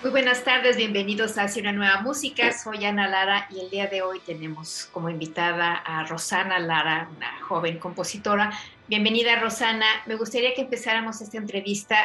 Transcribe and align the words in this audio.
Muy 0.00 0.12
buenas 0.12 0.44
tardes, 0.44 0.76
bienvenidos 0.76 1.38
a 1.38 1.42
Hacia 1.42 1.60
una 1.60 1.72
nueva 1.72 2.02
música. 2.02 2.52
Soy 2.52 2.84
Ana 2.84 3.08
Lara 3.08 3.48
y 3.50 3.58
el 3.58 3.68
día 3.68 3.88
de 3.88 4.00
hoy 4.00 4.20
tenemos 4.24 4.88
como 4.92 5.10
invitada 5.10 5.74
a 5.74 6.06
Rosana 6.06 6.60
Lara, 6.60 7.10
una 7.16 7.40
joven 7.40 7.80
compositora. 7.80 8.52
Bienvenida 8.86 9.40
Rosana. 9.40 9.86
Me 10.06 10.14
gustaría 10.14 10.54
que 10.54 10.60
empezáramos 10.60 11.20
esta 11.20 11.38
entrevista 11.38 11.96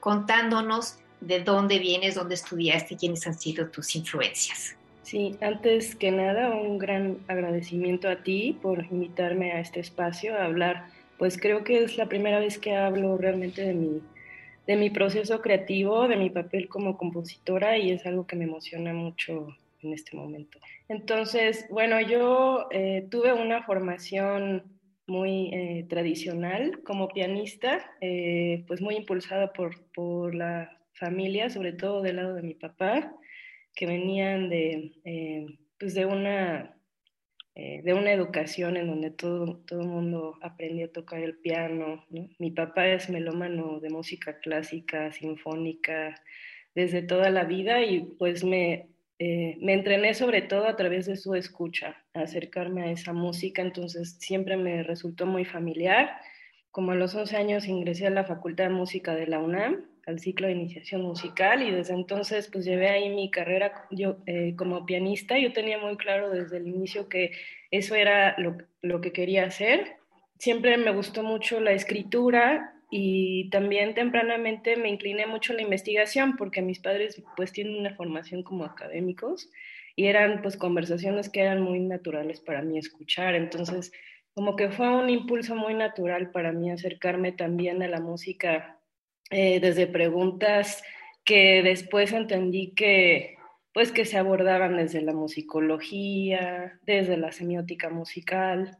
contándonos 0.00 0.98
de 1.22 1.40
dónde 1.40 1.78
vienes, 1.78 2.14
dónde 2.16 2.34
estudiaste 2.34 2.92
y 2.92 2.96
quiénes 2.98 3.26
han 3.26 3.38
sido 3.38 3.68
tus 3.68 3.96
influencias. 3.96 4.76
Sí, 5.02 5.38
antes 5.40 5.96
que 5.96 6.10
nada, 6.10 6.50
un 6.50 6.76
gran 6.76 7.20
agradecimiento 7.26 8.10
a 8.10 8.16
ti 8.16 8.58
por 8.60 8.84
invitarme 8.84 9.52
a 9.52 9.60
este 9.60 9.80
espacio 9.80 10.36
a 10.36 10.44
hablar. 10.44 10.88
Pues 11.16 11.38
creo 11.40 11.64
que 11.64 11.84
es 11.84 11.96
la 11.96 12.04
primera 12.04 12.38
vez 12.38 12.58
que 12.58 12.76
hablo 12.76 13.16
realmente 13.16 13.62
de 13.62 13.72
mi 13.72 14.02
de 14.70 14.76
mi 14.76 14.88
proceso 14.88 15.42
creativo, 15.42 16.06
de 16.06 16.14
mi 16.14 16.30
papel 16.30 16.68
como 16.68 16.96
compositora 16.96 17.76
y 17.76 17.90
es 17.90 18.06
algo 18.06 18.28
que 18.28 18.36
me 18.36 18.44
emociona 18.44 18.92
mucho 18.92 19.48
en 19.82 19.92
este 19.92 20.16
momento. 20.16 20.60
Entonces, 20.88 21.66
bueno, 21.70 22.00
yo 22.00 22.68
eh, 22.70 23.04
tuve 23.10 23.32
una 23.32 23.64
formación 23.64 24.62
muy 25.08 25.52
eh, 25.52 25.86
tradicional 25.88 26.84
como 26.84 27.08
pianista, 27.08 27.84
eh, 28.00 28.62
pues 28.68 28.80
muy 28.80 28.94
impulsada 28.94 29.52
por, 29.52 29.74
por 29.92 30.36
la 30.36 30.78
familia, 30.92 31.50
sobre 31.50 31.72
todo 31.72 32.00
del 32.00 32.16
lado 32.16 32.34
de 32.34 32.42
mi 32.42 32.54
papá, 32.54 33.12
que 33.74 33.86
venían 33.86 34.50
de, 34.50 35.56
pues 35.80 35.94
de 35.94 36.06
una 36.06 36.76
eh, 37.54 37.82
de 37.82 37.94
una 37.94 38.12
educación 38.12 38.76
en 38.76 38.86
donde 38.86 39.10
todo, 39.10 39.58
todo 39.66 39.80
el 39.80 39.88
mundo 39.88 40.38
aprendía 40.40 40.86
a 40.86 40.92
tocar 40.92 41.20
el 41.20 41.36
piano. 41.36 42.04
Mi 42.38 42.50
papá 42.50 42.88
es 42.88 43.10
melómano 43.10 43.80
de 43.80 43.90
música 43.90 44.38
clásica, 44.38 45.12
sinfónica, 45.12 46.14
desde 46.74 47.02
toda 47.02 47.30
la 47.30 47.44
vida 47.44 47.82
y 47.82 48.02
pues 48.18 48.44
me, 48.44 48.88
eh, 49.18 49.56
me 49.60 49.74
entrené 49.74 50.14
sobre 50.14 50.42
todo 50.42 50.66
a 50.66 50.76
través 50.76 51.06
de 51.06 51.16
su 51.16 51.34
escucha, 51.34 51.96
acercarme 52.14 52.82
a 52.84 52.92
esa 52.92 53.12
música, 53.12 53.62
entonces 53.62 54.16
siempre 54.20 54.56
me 54.56 54.82
resultó 54.82 55.26
muy 55.26 55.44
familiar. 55.44 56.10
Como 56.70 56.92
a 56.92 56.94
los 56.94 57.14
11 57.14 57.36
años 57.36 57.66
ingresé 57.66 58.06
a 58.06 58.10
la 58.10 58.24
Facultad 58.24 58.64
de 58.64 58.70
Música 58.70 59.14
de 59.14 59.26
la 59.26 59.40
UNAM 59.40 59.89
al 60.06 60.18
ciclo 60.18 60.46
de 60.46 60.54
iniciación 60.54 61.02
musical 61.02 61.62
y 61.62 61.70
desde 61.70 61.94
entonces 61.94 62.48
pues 62.52 62.64
llevé 62.64 62.88
ahí 62.88 63.08
mi 63.10 63.30
carrera 63.30 63.86
yo 63.90 64.18
eh, 64.26 64.54
como 64.56 64.86
pianista. 64.86 65.38
Yo 65.38 65.52
tenía 65.52 65.78
muy 65.78 65.96
claro 65.96 66.30
desde 66.30 66.58
el 66.58 66.68
inicio 66.68 67.08
que 67.08 67.32
eso 67.70 67.94
era 67.94 68.34
lo, 68.38 68.56
lo 68.82 69.00
que 69.00 69.12
quería 69.12 69.44
hacer. 69.44 69.96
Siempre 70.38 70.76
me 70.76 70.92
gustó 70.92 71.22
mucho 71.22 71.60
la 71.60 71.72
escritura 71.72 72.74
y 72.90 73.48
también 73.50 73.94
tempranamente 73.94 74.76
me 74.76 74.88
incliné 74.88 75.26
mucho 75.26 75.52
a 75.52 75.56
la 75.56 75.62
investigación 75.62 76.36
porque 76.36 76.62
mis 76.62 76.80
padres 76.80 77.22
pues 77.36 77.52
tienen 77.52 77.76
una 77.76 77.94
formación 77.94 78.42
como 78.42 78.64
académicos 78.64 79.50
y 79.94 80.06
eran 80.06 80.42
pues 80.42 80.56
conversaciones 80.56 81.28
que 81.28 81.40
eran 81.40 81.60
muy 81.60 81.78
naturales 81.80 82.40
para 82.40 82.62
mí 82.62 82.78
escuchar. 82.78 83.34
Entonces 83.34 83.92
como 84.34 84.56
que 84.56 84.70
fue 84.70 84.88
un 84.88 85.10
impulso 85.10 85.54
muy 85.54 85.74
natural 85.74 86.30
para 86.30 86.52
mí 86.52 86.70
acercarme 86.70 87.32
también 87.32 87.82
a 87.82 87.88
la 87.88 88.00
música 88.00 88.79
eh, 89.30 89.60
desde 89.60 89.86
preguntas 89.86 90.82
que 91.24 91.62
después 91.62 92.12
entendí 92.12 92.74
que 92.74 93.36
pues 93.72 93.92
que 93.92 94.04
se 94.04 94.18
abordaban 94.18 94.76
desde 94.76 95.00
la 95.00 95.12
musicología, 95.12 96.80
desde 96.82 97.16
la 97.16 97.30
semiótica 97.30 97.88
musical, 97.88 98.76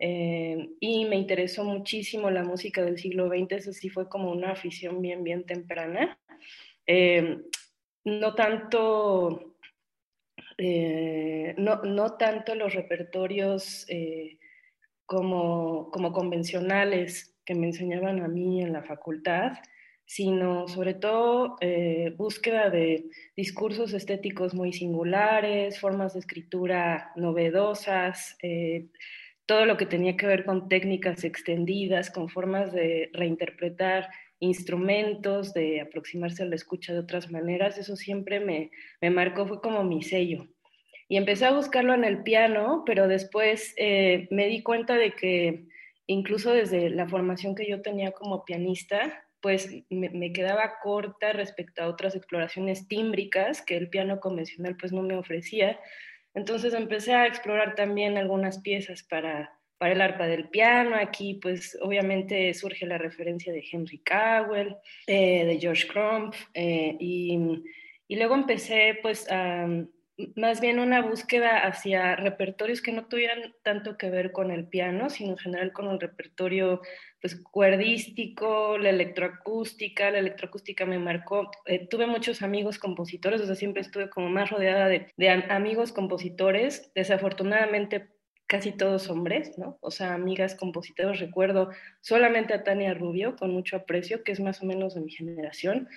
eh, 0.00 0.70
y 0.80 1.04
me 1.04 1.14
interesó 1.14 1.62
muchísimo 1.62 2.28
la 2.30 2.42
música 2.42 2.82
del 2.82 2.98
siglo 2.98 3.28
XX, 3.28 3.52
eso 3.52 3.72
sí 3.72 3.88
fue 3.90 4.08
como 4.08 4.32
una 4.32 4.50
afición 4.50 5.00
bien, 5.00 5.22
bien 5.22 5.46
temprana. 5.46 6.18
Eh, 6.84 7.42
no 8.04 8.34
tanto, 8.34 9.54
no, 10.58 11.82
no, 11.84 12.16
tanto 12.16 12.56
los 12.56 12.74
repertorios 12.74 13.86
como, 15.06 15.90
como 15.92 16.12
convencionales 16.12 17.36
que 17.44 17.54
me 17.54 17.68
enseñaban 17.68 18.20
a 18.20 18.28
mí 18.28 18.62
en 18.62 18.72
la 18.72 18.82
facultad, 18.82 19.52
sino 20.06 20.68
sobre 20.68 20.94
todo 20.94 21.56
eh, 21.60 22.12
búsqueda 22.16 22.70
de 22.70 23.06
discursos 23.36 23.92
estéticos 23.94 24.54
muy 24.54 24.72
singulares, 24.72 25.80
formas 25.80 26.14
de 26.14 26.20
escritura 26.20 27.12
novedosas, 27.16 28.36
eh, 28.42 28.88
todo 29.46 29.66
lo 29.66 29.76
que 29.76 29.86
tenía 29.86 30.16
que 30.16 30.26
ver 30.26 30.44
con 30.44 30.68
técnicas 30.68 31.24
extendidas, 31.24 32.10
con 32.10 32.28
formas 32.28 32.72
de 32.72 33.10
reinterpretar 33.12 34.08
instrumentos, 34.40 35.54
de 35.54 35.80
aproximarse 35.80 36.42
a 36.42 36.46
la 36.46 36.56
escucha 36.56 36.92
de 36.92 37.00
otras 37.00 37.30
maneras, 37.30 37.78
eso 37.78 37.96
siempre 37.96 38.40
me, 38.40 38.70
me 39.00 39.10
marcó, 39.10 39.46
fue 39.46 39.60
como 39.60 39.84
mi 39.84 40.02
sello. 40.02 40.48
Y 41.08 41.16
empecé 41.16 41.46
a 41.46 41.52
buscarlo 41.52 41.94
en 41.94 42.04
el 42.04 42.22
piano, 42.22 42.82
pero 42.86 43.08
después 43.08 43.74
eh, 43.76 44.26
me 44.30 44.46
di 44.46 44.62
cuenta 44.62 44.96
de 44.96 45.12
que 45.12 45.66
incluso 46.06 46.52
desde 46.52 46.90
la 46.90 47.08
formación 47.08 47.54
que 47.54 47.68
yo 47.68 47.82
tenía 47.82 48.12
como 48.12 48.44
pianista, 48.44 49.23
pues 49.44 49.68
me, 49.90 50.32
quedaba 50.32 50.78
corta 50.82 51.34
respecto 51.34 51.82
a 51.82 51.88
otras 51.88 52.16
exploraciones 52.16 52.88
tímbricas 52.88 53.60
que 53.60 53.76
el 53.76 53.90
piano 53.90 54.18
convencional 54.18 54.74
pues 54.74 54.90
no 54.90 55.02
me 55.02 55.18
ofrecía. 55.18 55.78
Entonces 56.32 56.72
empecé 56.72 57.12
a 57.12 57.26
explorar 57.26 57.74
también 57.74 58.16
algunas 58.16 58.60
piezas 58.60 59.02
para, 59.02 59.52
para 59.76 59.92
el 59.92 60.00
arpa 60.00 60.26
del 60.28 60.48
piano. 60.48 60.96
Aquí 60.96 61.34
pues 61.42 61.76
obviamente 61.82 62.54
surge 62.54 62.86
la 62.86 62.96
referencia 62.96 63.52
de 63.52 63.62
Henry 63.70 63.98
Cowell, 63.98 64.76
eh, 65.06 65.44
de 65.44 65.58
George 65.60 65.88
Crump, 65.88 66.34
eh, 66.54 66.96
y, 66.98 67.38
y, 68.08 68.16
luego 68.16 68.36
empecé 68.36 68.98
pues 69.02 69.30
a 69.30 69.68
más 70.36 70.60
bien 70.60 70.78
una 70.78 71.02
búsqueda 71.02 71.66
hacia 71.66 72.14
repertorios 72.14 72.80
que 72.80 72.92
no 72.92 73.06
tuvieran 73.06 73.54
tanto 73.62 73.96
que 73.98 74.10
ver 74.10 74.30
con 74.30 74.50
el 74.50 74.68
piano, 74.68 75.10
sino 75.10 75.32
en 75.32 75.38
general 75.38 75.72
con 75.72 75.88
el 75.88 76.00
repertorio 76.00 76.82
pues, 77.20 77.36
cuerdístico, 77.36 78.78
la 78.78 78.90
electroacústica. 78.90 80.10
La 80.10 80.18
electroacústica 80.18 80.86
me 80.86 80.98
marcó. 80.98 81.50
Eh, 81.66 81.88
tuve 81.88 82.06
muchos 82.06 82.42
amigos 82.42 82.78
compositores, 82.78 83.40
o 83.40 83.46
sea, 83.46 83.56
siempre 83.56 83.82
estuve 83.82 84.08
como 84.08 84.28
más 84.28 84.50
rodeada 84.50 84.88
de, 84.88 85.08
de 85.16 85.28
amigos 85.30 85.92
compositores. 85.92 86.92
Desafortunadamente, 86.94 88.10
casi 88.46 88.72
todos 88.72 89.10
hombres, 89.10 89.58
¿no? 89.58 89.78
O 89.80 89.90
sea, 89.90 90.14
amigas 90.14 90.54
compositores, 90.54 91.18
recuerdo 91.18 91.70
solamente 92.00 92.54
a 92.54 92.62
Tania 92.62 92.94
Rubio, 92.94 93.36
con 93.36 93.50
mucho 93.50 93.76
aprecio, 93.76 94.22
que 94.22 94.32
es 94.32 94.40
más 94.40 94.62
o 94.62 94.66
menos 94.66 94.94
de 94.94 95.00
mi 95.00 95.10
generación. 95.10 95.88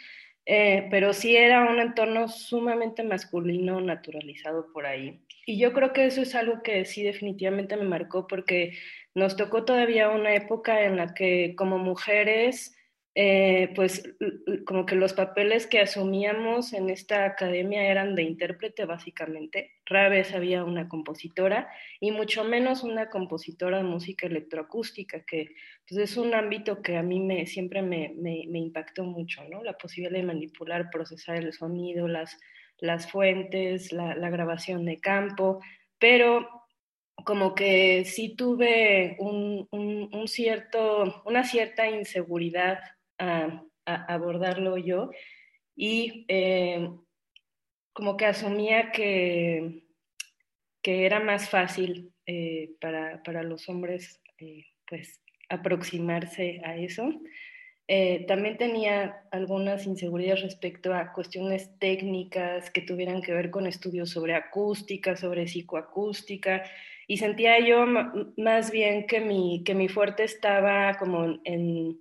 Eh, 0.49 0.87
pero 0.89 1.11
sí 1.11 1.35
era 1.35 1.69
un 1.69 1.77
entorno 1.79 2.29
sumamente 2.29 3.03
masculino, 3.03 3.81
naturalizado 3.81 4.71
por 4.71 4.85
ahí. 4.85 5.19
Y 5.45 5.59
yo 5.59 5.73
creo 5.73 5.91
que 5.91 6.05
eso 6.05 6.21
es 6.21 6.35
algo 6.35 6.63
que 6.63 6.85
sí 6.85 7.03
definitivamente 7.03 7.75
me 7.75 7.83
marcó 7.83 8.27
porque 8.27 8.77
nos 9.13 9.35
tocó 9.35 9.65
todavía 9.65 10.09
una 10.09 10.33
época 10.33 10.85
en 10.85 10.95
la 10.95 11.13
que 11.13 11.53
como 11.57 11.79
mujeres 11.79 12.76
eh, 13.19 13.71
pues 13.73 14.15
como 14.63 14.85
que 14.85 14.93
los 14.95 15.13
papeles 15.13 15.65
que 15.65 15.79
asumíamos 15.79 16.71
en 16.73 16.91
esta 16.91 17.25
academia 17.25 17.89
eran 17.89 18.13
de 18.13 18.21
intérprete 18.21 18.85
básicamente. 18.85 19.71
Rara 19.87 20.09
vez 20.09 20.35
había 20.35 20.63
una 20.63 20.87
compositora 20.87 21.67
y 21.99 22.11
mucho 22.11 22.43
menos 22.43 22.83
una 22.83 23.09
compositora 23.09 23.77
de 23.77 23.85
música 23.85 24.27
electroacústica, 24.27 25.25
que 25.25 25.49
pues, 25.89 25.99
es 25.99 26.15
un 26.15 26.35
ámbito 26.35 26.83
que 26.83 26.95
a 26.95 27.01
mí 27.01 27.19
me, 27.19 27.47
siempre 27.47 27.81
me, 27.81 28.13
me, 28.15 28.43
me 28.49 28.59
impactó 28.59 29.03
mucho, 29.03 29.43
¿no? 29.49 29.63
La 29.63 29.79
posibilidad 29.79 30.15
de 30.15 30.27
manipular, 30.27 30.91
procesar 30.91 31.37
el 31.37 31.53
sonido, 31.53 32.07
las, 32.07 32.37
las 32.77 33.09
fuentes, 33.09 33.91
la, 33.93 34.15
la 34.15 34.29
grabación 34.29 34.85
de 34.85 34.99
campo, 34.99 35.59
pero 35.97 36.47
como 37.23 37.55
que 37.55 38.05
sí 38.05 38.35
tuve 38.35 39.15
un, 39.17 39.67
un, 39.71 40.07
un 40.13 40.27
cierto, 40.27 41.23
una 41.25 41.43
cierta 41.43 41.89
inseguridad 41.89 42.77
a, 43.19 43.63
abordarlo 43.85 44.77
yo 44.77 45.11
y 45.75 46.25
eh, 46.27 46.89
como 47.93 48.17
que 48.17 48.25
asumía 48.25 48.91
que, 48.91 49.83
que 50.81 51.05
era 51.05 51.21
más 51.21 51.49
fácil 51.49 52.11
eh, 52.25 52.71
para, 52.81 53.23
para, 53.23 53.43
los 53.43 53.69
hombres 53.69 54.21
eh, 54.39 54.65
pues 54.85 55.21
aproximarse 55.47 56.59
a 56.65 56.75
eso. 56.75 57.13
también 58.27 58.57
tenía 58.57 59.23
algunas 59.31 59.85
inseguridades 59.85 60.43
respecto 60.43 60.93
a 60.93 61.13
cuestiones 61.13 61.71
técnicas 61.79 62.69
que 62.69 62.81
tuvieran 62.81 63.21
que 63.21 63.33
ver 63.33 63.49
con 63.49 63.65
estudios 63.65 64.09
sobre 64.09 64.35
acústica, 64.35 65.15
sobre 65.15 65.47
psicoacústica, 65.47 66.63
y 67.07 67.17
sentía 67.17 67.57
yo 67.65 67.85
más 68.35 68.69
bien 68.69 69.07
que 69.07 69.21
mi, 69.21 69.63
que 69.63 69.73
mi 69.73 69.87
fuerte 69.87 70.25
estaba 70.25 70.97
como 70.97 71.39
en, 71.45 71.97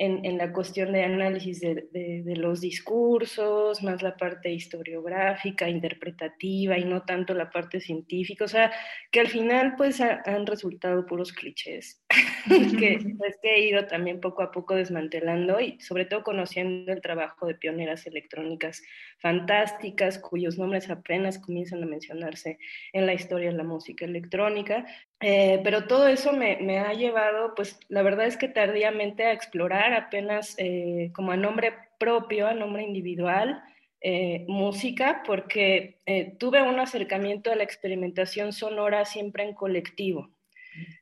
en, 0.00 0.38
la 0.38 0.50
cuestión 0.50 0.92
de 0.92 1.04
análisis 1.04 1.60
de, 1.60 2.22
los 2.36 2.62
discursos, 2.62 3.82
más 3.82 4.02
la 4.02 4.16
parte 4.16 4.50
historiográfica, 4.50 5.68
interpretativa 5.68 6.78
y 6.78 6.84
no 6.84 7.02
tanto 7.02 7.34
la 7.34 7.50
parte 7.50 7.80
científica, 7.80 8.46
o 8.46 8.48
sea, 8.48 8.72
que 9.10 9.20
al 9.20 9.28
final 9.28 9.74
pues 9.76 10.00
han 10.00 10.46
resultado 10.46 11.04
puros 11.04 11.32
clichés, 11.32 12.02
que, 12.48 12.98
que 13.42 13.54
he 13.54 13.60
ido 13.68 13.86
también 13.86 14.20
poco 14.20 14.42
a 14.42 14.50
poco 14.50 14.74
desmantelando 14.74 15.60
y 15.60 15.80
sobre 15.80 16.04
todo 16.04 16.22
conociendo 16.22 16.92
el 16.92 17.00
trabajo 17.00 17.46
de 17.46 17.54
pioneras 17.54 18.06
electrónicas 18.06 18.82
fantásticas, 19.18 20.18
cuyos 20.18 20.58
nombres 20.58 20.90
apenas 20.90 21.38
comienzan 21.38 21.82
a 21.82 21.86
mencionarse 21.86 22.58
en 22.92 23.06
la 23.06 23.14
historia 23.14 23.50
de 23.50 23.56
la 23.56 23.64
música 23.64 24.04
electrónica, 24.04 24.86
eh, 25.20 25.60
pero 25.62 25.86
todo 25.86 26.08
eso 26.08 26.32
me, 26.32 26.56
me, 26.56 26.78
ha 26.78 26.92
llevado, 26.94 27.54
pues 27.54 27.78
la 27.88 28.02
verdad 28.02 28.26
es 28.26 28.36
que 28.36 28.48
tardíamente 28.48 29.24
a 29.24 29.32
explorar 29.32 29.92
apenas 29.92 30.54
eh, 30.58 31.10
como 31.14 31.32
a 31.32 31.36
nombre 31.36 31.74
propio, 31.98 32.46
a 32.46 32.54
nombre 32.54 32.82
individual, 32.82 33.62
eh, 34.02 34.46
música, 34.48 35.22
porque 35.26 36.00
tuve 36.38 36.62
un 36.62 36.80
acercamiento 36.80 37.52
a 37.52 37.54
la 37.54 37.64
experimentación 37.64 38.54
sonora 38.54 39.04
siempre 39.04 39.44
en 39.44 39.54
colectivo. 39.54 40.30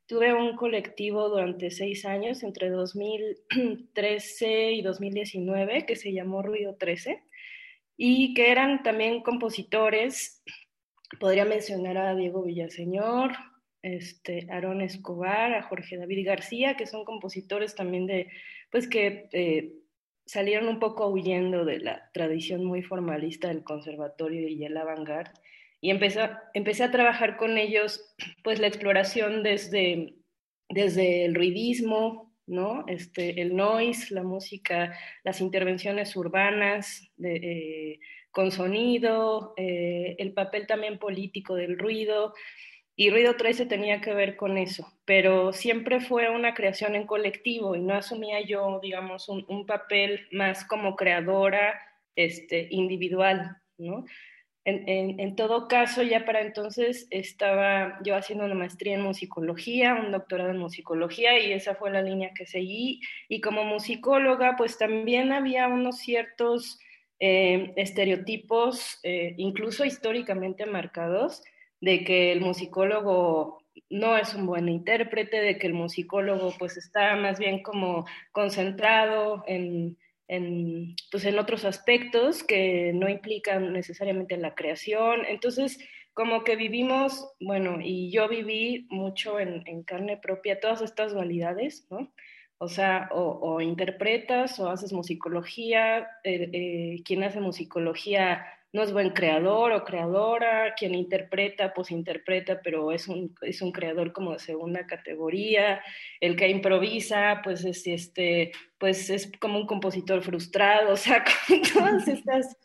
Tuve 0.09 0.33
un 0.33 0.55
colectivo 0.55 1.29
durante 1.29 1.69
seis 1.69 2.03
años, 2.03 2.41
entre 2.41 2.71
2013 2.71 4.71
y 4.71 4.81
2019, 4.81 5.85
que 5.85 5.95
se 5.95 6.11
llamó 6.11 6.41
Ruido 6.41 6.77
13, 6.77 7.21
y 7.95 8.33
que 8.33 8.49
eran 8.49 8.81
también 8.81 9.21
compositores. 9.21 10.41
Podría 11.19 11.45
mencionar 11.45 11.97
a 11.97 12.15
Diego 12.15 12.41
Villaseñor, 12.41 13.33
este, 13.83 14.47
Aarón 14.49 14.81
Escobar, 14.81 15.53
a 15.53 15.61
Jorge 15.61 15.97
David 15.97 16.25
García, 16.25 16.75
que 16.75 16.87
son 16.87 17.05
compositores 17.05 17.75
también 17.75 18.07
de, 18.07 18.31
pues 18.71 18.87
que 18.87 19.29
eh, 19.31 19.75
salieron 20.25 20.69
un 20.69 20.79
poco 20.79 21.05
huyendo 21.05 21.65
de 21.65 21.81
la 21.81 22.09
tradición 22.15 22.65
muy 22.65 22.81
formalista 22.81 23.49
del 23.49 23.63
conservatorio 23.63 24.47
y 24.47 24.65
el 24.65 24.75
avant-garde. 24.75 25.39
Y 25.81 25.91
empecé, 25.91 26.29
empecé 26.53 26.83
a 26.83 26.91
trabajar 26.91 27.37
con 27.37 27.57
ellos, 27.57 28.15
pues 28.43 28.59
la 28.59 28.67
exploración 28.67 29.43
desde, 29.43 30.15
desde 30.69 31.25
el 31.25 31.35
ruidismo, 31.35 32.33
¿no? 32.47 32.83
Este, 32.87 33.41
el 33.41 33.55
noise, 33.55 34.13
la 34.13 34.23
música, 34.23 34.97
las 35.23 35.39
intervenciones 35.39 36.15
urbanas 36.15 37.09
de, 37.15 37.35
eh, 37.35 37.99
con 38.31 38.51
sonido, 38.51 39.53
eh, 39.57 40.15
el 40.17 40.33
papel 40.33 40.67
también 40.67 40.97
político 40.97 41.55
del 41.55 41.77
ruido, 41.77 42.33
y 42.99 43.11
Ruido 43.11 43.37
13 43.37 43.65
tenía 43.65 44.01
que 44.01 44.13
ver 44.13 44.35
con 44.35 44.57
eso, 44.57 44.91
pero 45.05 45.53
siempre 45.53 46.01
fue 46.01 46.29
una 46.29 46.53
creación 46.53 46.95
en 46.95 47.07
colectivo 47.07 47.73
y 47.73 47.79
no 47.79 47.93
asumía 47.93 48.41
yo, 48.41 48.81
digamos, 48.83 49.29
un, 49.29 49.65
papel 49.65 50.27
más 50.33 50.65
como 50.65 50.97
creadora 50.97 51.79
este, 52.17 52.67
individual, 52.71 53.55
¿no? 53.77 54.03
En, 54.69 55.35
todo 55.35 55.67
caso, 55.67 56.03
ya 56.03 56.25
para 56.25 56.41
entonces 56.41 57.07
estaba 57.09 57.99
yo 58.03 58.15
haciendo 58.15 58.45
una 58.45 58.55
maestría 58.55 58.95
en 58.95 59.01
musicología, 59.01 59.95
un 59.95 60.11
doctorado 60.11 60.51
en 60.51 60.57
musicología 60.57 61.39
y 61.39 61.51
esa 61.51 61.75
fue 61.75 61.91
la 61.91 62.01
línea 62.01 62.33
que 62.33 62.45
seguí. 62.45 63.01
Y 63.27 63.41
como 63.41 63.63
musicóloga, 63.63 64.55
pues 64.57 64.77
también 64.77 65.31
había 65.31 65.67
unos 65.67 65.97
ciertos 65.97 66.79
eh, 67.19 67.73
estereotipos, 67.75 68.99
eh, 69.03 69.33
incluso 69.37 69.85
históricamente 69.85 70.65
marcados, 70.65 71.43
de 71.81 72.03
que 72.03 72.31
el 72.31 72.41
musicólogo 72.41 73.63
no 73.89 74.17
es 74.17 74.33
un 74.35 74.45
buen 74.45 74.69
intérprete, 74.69 75.41
de 75.41 75.57
que 75.57 75.67
el 75.67 75.73
musicólogo 75.73 76.53
pues 76.59 76.77
está 76.77 77.15
más 77.15 77.39
bien 77.39 77.63
como 77.63 78.05
concentrado 78.31 79.43
en, 79.47 79.97
en, 80.29 80.95
pues, 81.11 81.25
en 81.25 81.37
otros 81.37 81.65
aspectos 81.65 82.43
que 82.43 82.93
no 82.93 83.09
implican 83.09 83.73
necesariamente 83.73 84.37
la 84.37 84.55
creación. 84.55 85.25
Entonces, 85.27 85.79
como 86.13 86.43
que 86.43 86.55
vivimos, 86.55 87.27
bueno, 87.41 87.79
y 87.81 88.11
yo 88.11 88.29
viví 88.29 88.87
mucho 88.89 89.39
en, 89.39 89.63
en 89.65 89.83
carne 89.83 90.17
propia 90.17 90.59
todas 90.59 90.81
estas 90.81 91.11
dualidades, 91.13 91.87
¿no? 91.89 92.13
O 92.61 92.67
sea, 92.67 93.07
o, 93.13 93.61
interpretas 93.61 94.59
o 94.59 94.69
haces 94.69 94.91
musicología, 94.91 96.09
eh, 96.25 96.49
eh, 96.51 97.01
quien 97.05 97.23
hace 97.23 97.39
musicología 97.39 98.45
no 98.71 98.83
es 98.83 98.93
buen 98.93 99.09
creador 99.11 99.71
o 99.71 99.83
creadora, 99.83 100.75
quien 100.75 100.93
interpreta, 100.93 101.73
pues 101.73 101.89
interpreta, 101.91 102.61
pero 102.63 102.91
es 102.91 103.07
un, 103.07 103.35
es 103.41 103.61
un 103.61 103.71
creador 103.71 104.13
como 104.13 104.33
de 104.33 104.39
segunda 104.39 104.85
categoría, 104.85 105.81
el 106.19 106.35
que 106.35 106.49
improvisa, 106.49 107.41
pues 107.43 107.65
es, 107.65 107.87
este, 107.87 108.51
pues 108.77 109.09
es 109.09 109.31
como 109.39 109.59
un 109.59 109.65
compositor 109.65 110.21
frustrado, 110.21 110.93
o 110.93 110.97
sea, 110.97 111.23
con 111.47 111.61
todas 111.61 112.07
estas 112.07 112.55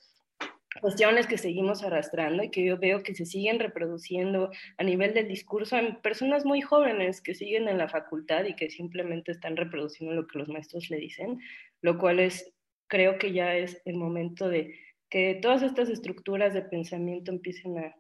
cuestiones 0.81 1.27
que 1.27 1.39
seguimos 1.39 1.83
arrastrando 1.83 2.43
y 2.43 2.50
que 2.50 2.65
yo 2.65 2.77
veo 2.77 3.03
que 3.03 3.15
se 3.15 3.25
siguen 3.25 3.59
reproduciendo 3.59 4.50
a 4.77 4.85
nivel 4.85 5.15
del 5.15 5.29
discurso 5.29 5.79
en 5.79 5.97
personas 6.03 6.45
muy 6.45 6.61
jóvenes 6.61 7.23
que 7.23 7.35
siguen 7.35 7.69
en 7.69 7.79
la 7.79 7.89
facultad 7.89 8.45
y 8.45 8.57
que 8.57 8.69
simplemente 8.69 9.33
están 9.33 9.57
reproduciendo 9.57 10.15
lo 10.15 10.27
que 10.27 10.39
los 10.39 10.49
maestros 10.49 10.91
le 10.91 10.99
dicen, 10.99 11.39
lo 11.81 11.97
cual 11.97 12.21
es, 12.21 12.53
creo 12.89 13.19
que 13.19 13.33
ya 13.33 13.55
es 13.55 13.81
el 13.87 13.97
momento 13.97 14.49
de 14.49 14.79
que 15.11 15.39
todas 15.41 15.62
estas 15.62 15.89
estructuras 15.89 16.55
de 16.55 16.62
pensamiento 16.62 17.31
empiecen 17.31 17.78
a, 17.78 17.95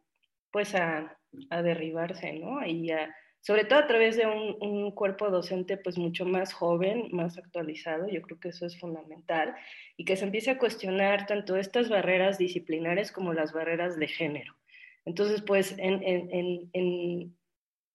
pues 0.50 0.74
a, 0.74 1.16
a 1.50 1.62
derribarse, 1.62 2.32
¿no? 2.34 2.64
Y 2.66 2.90
sobre 3.40 3.64
todo 3.64 3.78
a 3.78 3.86
través 3.86 4.16
de 4.16 4.26
un, 4.26 4.56
un, 4.60 4.90
cuerpo 4.92 5.30
docente 5.30 5.76
pues 5.76 5.98
mucho 5.98 6.24
más 6.24 6.52
joven, 6.52 7.08
más 7.12 7.36
actualizado, 7.36 8.08
yo 8.08 8.22
creo 8.22 8.40
que 8.40 8.48
eso 8.48 8.64
es 8.66 8.78
fundamental, 8.78 9.54
y 9.96 10.04
que 10.04 10.16
se 10.16 10.24
empiece 10.24 10.50
a 10.50 10.58
cuestionar 10.58 11.26
tanto 11.26 11.56
estas 11.56 11.88
barreras 11.88 12.38
disciplinares 12.38 13.12
como 13.12 13.34
las 13.34 13.52
barreras 13.52 13.98
de 13.98 14.08
género. 14.08 14.54
Entonces, 15.04 15.42
pues 15.42 15.74
en, 15.78 16.02
en, 16.02 16.70
en, 16.72 17.36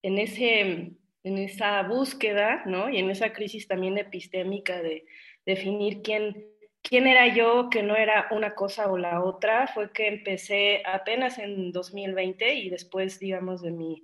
en 0.03 0.17
ese, 0.19 0.93
en 1.23 1.37
esa 1.37 1.81
búsqueda, 1.83 2.63
¿no? 2.65 2.89
Y 2.89 2.97
en 2.97 3.09
esa 3.09 3.33
crisis 3.33 3.67
también 3.67 3.97
epistémica 3.97 4.81
de 4.81 5.05
definir 5.45 6.01
quién 6.01 6.45
quién 6.81 7.07
era 7.07 7.33
yo, 7.33 7.69
que 7.69 7.83
no 7.83 7.95
era 7.95 8.27
una 8.31 8.55
cosa 8.55 8.91
o 8.91 8.97
la 8.97 9.23
otra, 9.23 9.67
fue 9.67 9.91
que 9.91 10.07
empecé 10.07 10.81
apenas 10.85 11.37
en 11.37 11.71
2020 11.71 12.53
y 12.55 12.69
después, 12.69 13.19
digamos, 13.19 13.61
de, 13.61 13.71
mi, 13.71 14.03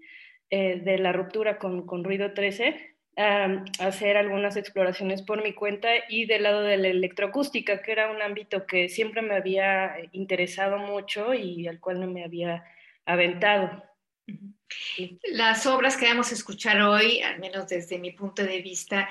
eh, 0.49 0.79
de 0.81 0.97
la 0.97 1.11
ruptura 1.11 1.57
con, 1.57 1.85
con 1.85 2.03
Ruido 2.03 2.33
13, 2.33 2.95
a 3.17 3.63
hacer 3.79 4.17
algunas 4.17 4.57
exploraciones 4.57 5.21
por 5.21 5.41
mi 5.41 5.53
cuenta 5.53 5.89
y 6.09 6.25
del 6.25 6.43
lado 6.43 6.61
de 6.63 6.77
la 6.77 6.89
electroacústica, 6.89 7.81
que 7.81 7.91
era 7.93 8.11
un 8.11 8.21
ámbito 8.21 8.65
que 8.65 8.89
siempre 8.89 9.21
me 9.21 9.35
había 9.35 9.95
interesado 10.11 10.77
mucho 10.77 11.33
y 11.33 11.67
al 11.67 11.79
cual 11.79 12.01
no 12.01 12.07
me 12.07 12.25
había 12.25 12.65
aventado. 13.05 13.83
Las 15.31 15.65
obras 15.65 15.95
que 15.95 16.07
vamos 16.07 16.31
a 16.31 16.35
escuchar 16.35 16.81
hoy, 16.81 17.21
al 17.21 17.39
menos 17.39 17.67
desde 17.67 17.99
mi 17.99 18.11
punto 18.11 18.43
de 18.43 18.61
vista, 18.61 19.09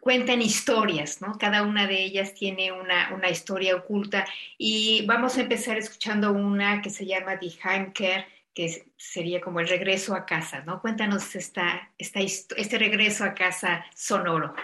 cuentan 0.00 0.42
historias, 0.42 1.20
¿no? 1.20 1.38
Cada 1.38 1.62
una 1.62 1.86
de 1.86 2.02
ellas 2.02 2.34
tiene 2.34 2.72
una, 2.72 3.14
una, 3.14 3.30
historia 3.30 3.76
oculta 3.76 4.24
y 4.58 5.04
vamos 5.06 5.36
a 5.36 5.42
empezar 5.42 5.76
escuchando 5.76 6.32
una 6.32 6.82
que 6.82 6.90
se 6.90 7.06
llama 7.06 7.36
Die 7.36 7.54
Heimkehr, 7.62 8.26
que 8.54 8.84
sería 8.96 9.40
como 9.40 9.60
el 9.60 9.68
regreso 9.68 10.14
a 10.14 10.24
casa, 10.24 10.62
¿no? 10.64 10.80
Cuéntanos 10.80 11.34
esta, 11.36 11.92
este 11.98 12.78
regreso 12.78 13.24
a 13.24 13.34
casa 13.34 13.84
sonoro. 13.94 14.54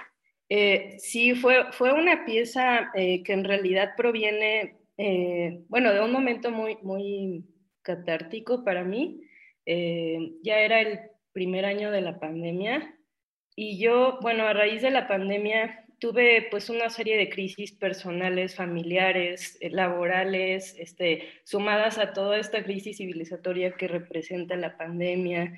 Eh, 0.48 0.96
sí, 0.98 1.34
fue, 1.34 1.72
fue 1.72 1.92
una 1.92 2.24
pieza 2.24 2.90
eh, 2.94 3.22
que 3.22 3.32
en 3.32 3.44
realidad 3.44 3.94
proviene, 3.96 4.76
eh, 4.98 5.62
bueno, 5.68 5.92
de 5.92 6.00
un 6.00 6.12
momento 6.12 6.50
muy, 6.50 6.76
muy 6.82 7.44
catártico 7.82 8.64
para 8.64 8.84
mí. 8.84 9.22
ya 9.66 10.58
era 10.58 10.80
el 10.80 11.00
primer 11.32 11.64
año 11.64 11.90
de 11.90 12.00
la 12.00 12.18
pandemia 12.18 12.94
y 13.54 13.78
yo, 13.78 14.18
bueno, 14.22 14.46
a 14.46 14.52
raíz 14.52 14.82
de 14.82 14.90
la 14.90 15.08
pandemia 15.08 15.84
tuve 15.98 16.48
pues 16.50 16.68
una 16.68 16.90
serie 16.90 17.16
de 17.16 17.28
crisis 17.28 17.72
personales, 17.72 18.56
familiares, 18.56 19.58
laborales, 19.60 20.74
este, 20.78 21.28
sumadas 21.44 21.98
a 21.98 22.12
toda 22.12 22.38
esta 22.38 22.64
crisis 22.64 22.96
civilizatoria 22.96 23.72
que 23.76 23.86
representa 23.86 24.56
la 24.56 24.76
pandemia 24.76 25.54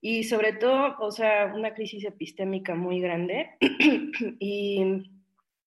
y 0.00 0.24
sobre 0.24 0.52
todo, 0.52 0.96
o 1.00 1.10
sea, 1.10 1.52
una 1.54 1.74
crisis 1.74 2.04
epistémica 2.04 2.74
muy 2.74 3.00
grande. 3.00 3.50
y 4.38 5.10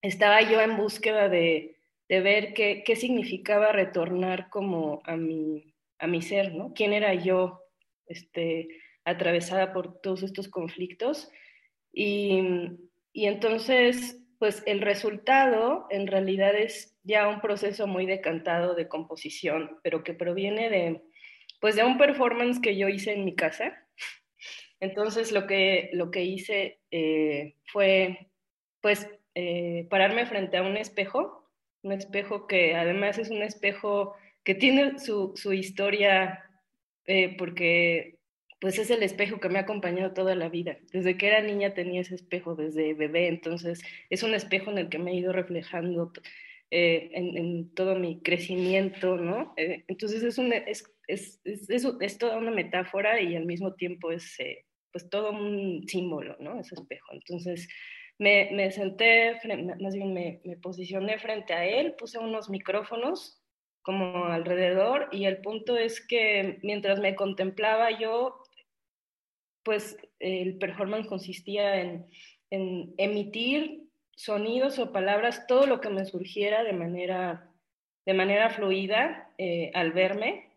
estaba 0.01 0.41
yo 0.41 0.61
en 0.61 0.77
búsqueda 0.77 1.27
de, 1.27 1.75
de 2.07 2.21
ver 2.21 2.53
qué, 2.53 2.83
qué, 2.85 2.95
significaba 2.95 3.71
retornar 3.71 4.49
como 4.49 5.01
a 5.05 5.17
mi, 5.17 5.73
a 5.97 6.07
mi 6.07 6.21
ser, 6.21 6.53
¿no? 6.53 6.73
¿Quién 6.73 6.93
era 6.93 7.13
yo 7.15 7.61
este, 8.05 8.67
atravesada 9.03 9.73
por 9.73 9.99
todos 10.01 10.23
estos 10.23 10.47
conflictos? 10.47 11.31
Y, 11.91 12.41
y 13.13 13.25
entonces, 13.25 14.21
pues 14.39 14.63
el 14.65 14.81
resultado 14.81 15.87
en 15.89 16.07
realidad 16.07 16.55
es 16.55 16.97
ya 17.03 17.27
un 17.27 17.41
proceso 17.41 17.87
muy 17.87 18.05
decantado 18.05 18.75
de 18.75 18.87
composición, 18.87 19.79
pero 19.83 20.03
que 20.03 20.13
proviene 20.13 20.69
de, 20.69 21.01
pues 21.59 21.75
de 21.75 21.83
un 21.83 21.97
performance 21.97 22.59
que 22.61 22.77
yo 22.77 22.87
hice 22.87 23.13
en 23.13 23.25
mi 23.25 23.35
casa, 23.35 23.73
entonces 24.79 25.31
lo 25.31 25.45
que, 25.45 25.89
lo 25.93 26.09
que 26.11 26.23
hice 26.23 26.79
eh, 26.91 27.55
fue, 27.65 28.29
pues, 28.81 29.09
eh, 29.35 29.87
pararme 29.89 30.25
frente 30.25 30.57
a 30.57 30.63
un 30.63 30.77
espejo, 30.77 31.51
un 31.81 31.91
espejo 31.91 32.47
que 32.47 32.75
además 32.75 33.17
es 33.17 33.29
un 33.29 33.41
espejo 33.41 34.15
que 34.43 34.55
tiene 34.55 34.99
su, 34.99 35.33
su 35.35 35.53
historia, 35.53 36.45
eh, 37.05 37.35
porque 37.37 38.18
pues 38.59 38.77
es 38.77 38.89
el 38.89 39.03
espejo 39.03 39.39
que 39.39 39.49
me 39.49 39.59
ha 39.59 39.63
acompañado 39.63 40.13
toda 40.13 40.35
la 40.35 40.49
vida. 40.49 40.77
Desde 40.91 41.17
que 41.17 41.27
era 41.27 41.41
niña 41.41 41.73
tenía 41.73 42.01
ese 42.01 42.15
espejo, 42.15 42.55
desde 42.55 42.93
bebé, 42.93 43.27
entonces 43.27 43.81
es 44.09 44.23
un 44.23 44.33
espejo 44.33 44.71
en 44.71 44.77
el 44.79 44.89
que 44.89 44.99
me 44.99 45.11
he 45.11 45.15
ido 45.15 45.31
reflejando 45.31 46.11
en, 46.71 47.37
en, 47.37 47.73
todo 47.73 47.95
mi 47.95 48.21
crecimiento, 48.21 49.17
¿no? 49.17 49.53
entonces 49.57 50.21
es, 50.21 50.37
un, 50.37 50.53
es, 50.53 50.83
es, 51.07 51.41
es, 51.43 52.17
toda 52.19 52.37
una 52.37 52.51
metáfora 52.51 53.19
y 53.21 53.35
al 53.35 53.45
mismo 53.45 53.73
tiempo 53.73 54.11
es 54.11 54.37
pues 54.91 55.09
todo 55.09 55.31
un 55.31 55.87
símbolo, 55.87 56.35
¿no? 56.39 56.59
Ese 56.59 56.75
espejo. 56.75 57.13
Entonces 57.13 57.67
me, 58.17 58.71
senté, 58.71 59.39
más 59.79 59.95
bien 59.95 60.13
me, 60.13 60.41
posicioné 60.61 61.17
frente 61.19 61.53
a 61.53 61.65
él, 61.65 61.95
puse 61.97 62.19
unos 62.19 62.49
micrófonos 62.49 63.41
como 63.81 64.25
alrededor 64.25 65.07
y 65.11 65.25
el 65.25 65.41
punto 65.41 65.77
es 65.77 66.05
que 66.05 66.59
mientras 66.63 66.99
me 66.99 67.15
contemplaba 67.15 67.97
yo, 67.97 68.43
pues 69.63 69.97
el 70.19 70.57
performance 70.57 71.07
consistía 71.07 71.81
en, 71.81 72.07
en 72.49 72.93
emitir 72.97 73.89
sonidos 74.15 74.79
o 74.79 74.91
palabras, 74.91 75.47
todo 75.47 75.65
lo 75.65 75.79
que 75.79 75.89
me 75.89 76.05
surgiera 76.05 76.63
de 76.63 76.73
manera, 76.73 77.51
de 78.05 78.13
manera 78.13 78.49
fluida 78.49 79.31
eh, 79.37 79.71
al 79.73 79.91
verme 79.91 80.49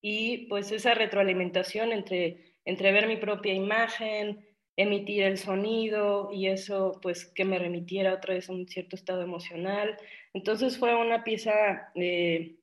y 0.00 0.46
pues 0.48 0.72
esa 0.72 0.94
retroalimentación 0.94 1.92
entre 1.92 2.52
entre 2.64 2.92
ver 2.92 3.06
mi 3.06 3.16
propia 3.16 3.52
imagen, 3.52 4.46
emitir 4.76 5.24
el 5.24 5.38
sonido 5.38 6.30
y 6.32 6.46
eso 6.46 6.98
pues 7.02 7.26
que 7.26 7.44
me 7.44 7.58
remitiera 7.58 8.14
otra 8.14 8.34
vez 8.34 8.48
a 8.48 8.52
un 8.52 8.66
cierto 8.68 8.96
estado 8.96 9.22
emocional. 9.22 9.96
Entonces 10.32 10.78
fue 10.78 10.94
una 10.94 11.24
pieza, 11.24 11.90
eh, 11.94 12.56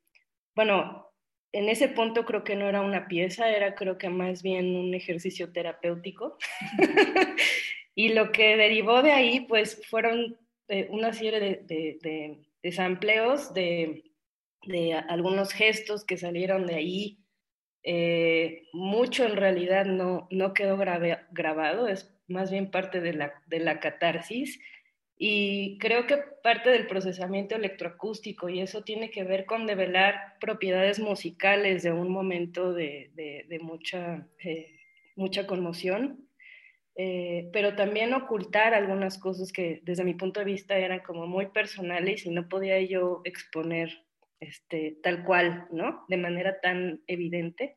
bueno, 0.55 1.08
en 1.51 1.69
ese 1.69 1.89
punto 1.89 2.25
creo 2.25 2.43
que 2.43 2.55
no 2.55 2.67
era 2.67 2.81
una 2.81 3.07
pieza, 3.07 3.49
era 3.49 3.75
creo 3.75 3.97
que 3.97 4.09
más 4.09 4.43
bien 4.43 4.75
un 4.75 4.93
ejercicio 4.93 5.51
terapéutico. 5.51 6.37
y 7.95 8.09
lo 8.09 8.31
que 8.31 8.57
derivó 8.57 9.01
de 9.01 9.11
ahí 9.11 9.41
pues 9.41 9.81
fueron 9.89 10.37
eh, 10.67 10.87
una 10.91 11.13
serie 11.13 11.39
de, 11.39 11.61
de, 11.63 11.97
de, 12.01 12.39
de 14.63 14.93
algunos 14.93 15.53
gestos 15.53 16.05
que 16.05 16.17
salieron 16.17 16.65
de 16.65 16.75
ahí 16.75 17.19
eh, 17.83 18.63
mucho 18.73 19.25
en 19.25 19.37
realidad 19.37 19.85
no, 19.85 20.27
no 20.31 20.53
quedó 20.53 20.77
grabado, 20.77 21.87
es 21.87 22.13
más 22.27 22.51
bien 22.51 22.71
parte 22.71 23.01
de 23.01 23.13
la, 23.13 23.33
de 23.47 23.59
la 23.59 23.79
catarsis. 23.79 24.59
Y 25.21 25.77
creo 25.79 26.07
que 26.07 26.15
parte 26.41 26.69
del 26.69 26.87
procesamiento 26.87 27.53
electroacústico 27.53 28.47
y 28.47 28.61
eso 28.61 28.83
tiene 28.83 29.11
que 29.11 29.25
ver 29.25 29.45
con 29.45 29.67
develar 29.67 30.37
propiedades 30.39 30.97
musicales 30.97 31.83
de 31.83 31.91
un 31.91 32.09
momento 32.09 32.71
de, 32.71 33.11
de, 33.13 33.59
mucha, 33.59 34.25
eh, 34.41 34.79
mucha 35.17 35.45
conmoción, 35.45 36.25
eh, 36.95 37.49
pero 37.51 37.75
también 37.75 38.13
ocultar 38.13 38.73
algunas 38.73 39.17
cosas 39.17 39.51
que 39.51 39.81
desde 39.83 40.05
mi 40.05 40.13
punto 40.13 40.39
de 40.39 40.45
vista 40.45 40.77
eran 40.77 41.01
como 41.01 41.27
muy 41.27 41.47
personales 41.47 42.25
y 42.25 42.29
no 42.29 42.47
podía 42.47 42.79
yo 42.79 43.19
exponer 43.25 44.05
este, 44.39 44.99
tal 45.03 45.25
cual, 45.25 45.67
¿no? 45.69 46.05
De 46.07 46.15
manera 46.15 46.61
tan 46.61 47.01
evidente. 47.07 47.75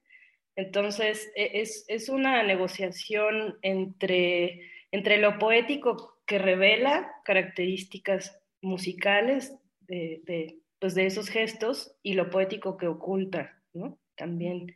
Entonces, 0.54 1.32
e, 1.34 1.60
es, 1.60 1.84
es 1.88 2.08
una 2.08 2.44
negociación 2.44 3.58
entre, 3.62 4.70
entre 4.92 5.18
lo 5.18 5.40
poético 5.40 6.21
que 6.32 6.38
revela 6.38 7.12
características 7.24 8.40
musicales 8.62 9.54
de, 9.80 10.22
de, 10.24 10.60
pues 10.78 10.94
de 10.94 11.04
esos 11.04 11.28
gestos 11.28 11.94
y 12.02 12.14
lo 12.14 12.30
poético 12.30 12.78
que 12.78 12.86
oculta, 12.86 13.62
¿no? 13.74 13.98
También 14.16 14.74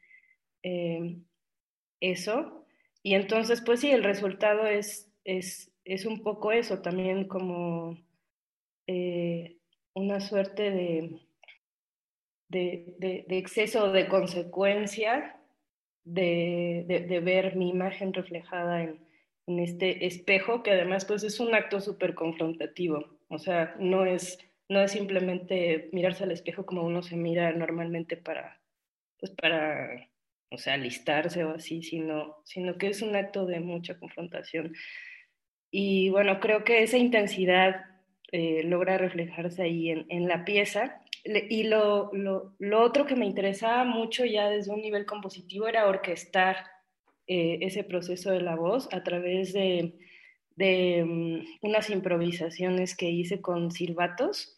eh, 0.62 1.16
eso. 1.98 2.66
Y 3.02 3.14
entonces, 3.14 3.62
pues 3.62 3.80
sí, 3.80 3.90
el 3.90 4.04
resultado 4.04 4.66
es, 4.66 5.10
es, 5.24 5.72
es 5.86 6.04
un 6.04 6.22
poco 6.22 6.52
eso, 6.52 6.82
también 6.82 7.26
como 7.26 7.96
eh, 8.86 9.56
una 9.94 10.20
suerte 10.20 10.70
de, 10.70 11.22
de, 12.48 13.24
de, 13.26 13.38
exceso 13.38 13.92
de 13.92 14.08
consecuencia 14.08 15.40
de, 16.04 17.22
ver 17.24 17.56
mi 17.56 17.70
imagen 17.70 18.12
reflejada 18.12 18.82
en, 18.82 19.05
en, 19.46 19.58
este 19.60 20.06
espejo, 20.06 20.62
que 20.62 20.72
además 20.72 21.04
pues 21.04 21.22
es 21.24 21.40
un 21.40 21.54
acto 21.54 21.80
súper 21.80 22.14
confrontativo. 22.14 23.18
O 23.28 23.38
sea, 23.38 23.74
no 23.78 24.04
es, 24.04 24.38
no 24.68 24.80
es 24.80 24.92
simplemente 24.92 25.88
mirarse 25.92 26.24
al 26.24 26.32
espejo 26.32 26.66
como 26.66 26.82
uno 26.82 27.02
se 27.02 27.16
mira 27.16 27.52
normalmente 27.52 28.16
para, 28.16 28.60
pues 29.18 29.32
para, 29.32 30.08
o 30.50 30.58
sea, 30.58 30.74
alistarse 30.74 31.44
o 31.44 31.54
así, 31.54 31.82
sino, 31.82 32.36
sino 32.44 32.78
que 32.78 32.88
es 32.88 33.02
un 33.02 33.16
acto 33.16 33.46
de 33.46 33.60
mucha 33.60 33.98
confrontación. 33.98 34.74
Y 35.70 36.10
bueno, 36.10 36.40
creo 36.40 36.64
que 36.64 36.82
esa 36.82 36.98
intensidad 36.98 37.84
eh, 38.32 38.62
logra 38.64 38.98
reflejarse 38.98 39.62
ahí 39.62 39.90
en, 39.90 40.06
en 40.08 40.28
la 40.28 40.44
pieza 40.44 41.02
y 41.24 41.64
lo, 41.64 42.10
lo, 42.12 42.54
lo, 42.58 42.82
otro 42.82 43.04
que 43.04 43.16
me 43.16 43.26
interesaba 43.26 43.84
mucho 43.84 44.24
ya 44.24 44.48
desde 44.48 44.72
un 44.72 44.80
nivel 44.80 45.06
compositivo 45.06 45.66
era 45.66 45.86
orquestar 45.86 46.56
eh, 47.26 47.58
ese 47.62 47.84
proceso 47.84 48.30
de 48.30 48.40
la 48.40 48.56
voz 48.56 48.88
a 48.92 49.02
través 49.02 49.52
de, 49.52 49.94
de 50.56 51.02
um, 51.02 51.44
unas 51.62 51.90
improvisaciones 51.90 52.96
que 52.96 53.10
hice 53.10 53.40
con 53.40 53.70
silbatos, 53.70 54.56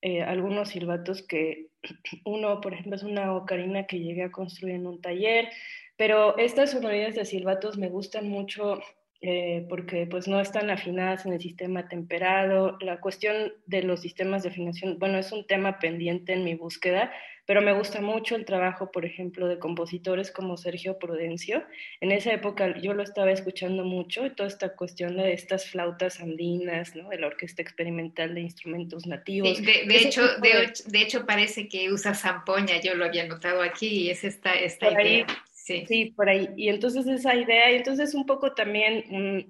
eh, 0.00 0.22
algunos 0.22 0.68
silbatos 0.68 1.22
que 1.22 1.68
uno, 2.24 2.60
por 2.60 2.74
ejemplo, 2.74 2.96
es 2.96 3.02
una 3.02 3.34
ocarina 3.34 3.86
que 3.86 4.00
llegué 4.00 4.22
a 4.24 4.32
construir 4.32 4.74
en 4.74 4.86
un 4.86 5.00
taller, 5.00 5.48
pero 5.96 6.36
estas 6.38 6.72
sonoridades 6.72 7.14
de 7.14 7.24
silbatos 7.24 7.78
me 7.78 7.88
gustan 7.88 8.28
mucho 8.28 8.80
eh, 9.26 9.64
porque 9.70 10.06
pues 10.06 10.28
no 10.28 10.38
están 10.38 10.68
afinadas 10.68 11.24
en 11.24 11.32
el 11.32 11.40
sistema 11.40 11.88
temperado. 11.88 12.76
La 12.80 13.00
cuestión 13.00 13.54
de 13.64 13.82
los 13.82 14.00
sistemas 14.00 14.42
de 14.42 14.50
afinación, 14.50 14.98
bueno, 14.98 15.16
es 15.16 15.32
un 15.32 15.46
tema 15.46 15.78
pendiente 15.78 16.34
en 16.34 16.44
mi 16.44 16.54
búsqueda, 16.54 17.10
pero 17.46 17.62
me 17.62 17.72
gusta 17.72 18.00
mucho 18.00 18.36
el 18.36 18.44
trabajo, 18.44 18.90
por 18.90 19.04
ejemplo, 19.04 19.48
de 19.48 19.58
compositores 19.58 20.30
como 20.30 20.56
Sergio 20.56 20.98
Prudencio. 20.98 21.64
En 22.00 22.12
esa 22.12 22.32
época 22.32 22.78
yo 22.80 22.94
lo 22.94 23.02
estaba 23.02 23.30
escuchando 23.30 23.84
mucho, 23.84 24.24
y 24.24 24.30
toda 24.30 24.48
esta 24.48 24.74
cuestión 24.74 25.16
de 25.16 25.32
estas 25.32 25.66
flautas 25.66 26.20
andinas, 26.20 26.94
¿no? 26.96 27.08
de 27.08 27.18
la 27.18 27.26
orquesta 27.26 27.62
experimental 27.62 28.34
de 28.34 28.40
instrumentos 28.40 29.06
nativos. 29.06 29.60
de, 29.62 29.84
de 29.86 29.96
hecho, 29.96 30.22
de... 30.38 30.72
de, 30.86 31.02
hecho, 31.02 31.26
parece 31.26 31.68
que 31.68 31.92
usa 31.92 32.14
zampoña, 32.14 32.80
yo 32.80 32.94
lo 32.94 33.04
había 33.04 33.26
notado 33.26 33.62
aquí, 33.62 34.04
y 34.04 34.10
es 34.10 34.24
esta, 34.24 34.54
esta 34.54 34.90
idea. 34.90 35.26
Sí. 35.64 36.12
por 36.14 36.28
ahí. 36.28 36.50
Y 36.56 36.68
entonces 36.68 37.06
esa 37.06 37.34
idea, 37.34 37.72
y 37.72 37.76
entonces 37.76 38.14
un 38.14 38.26
poco 38.26 38.52
también 38.52 39.48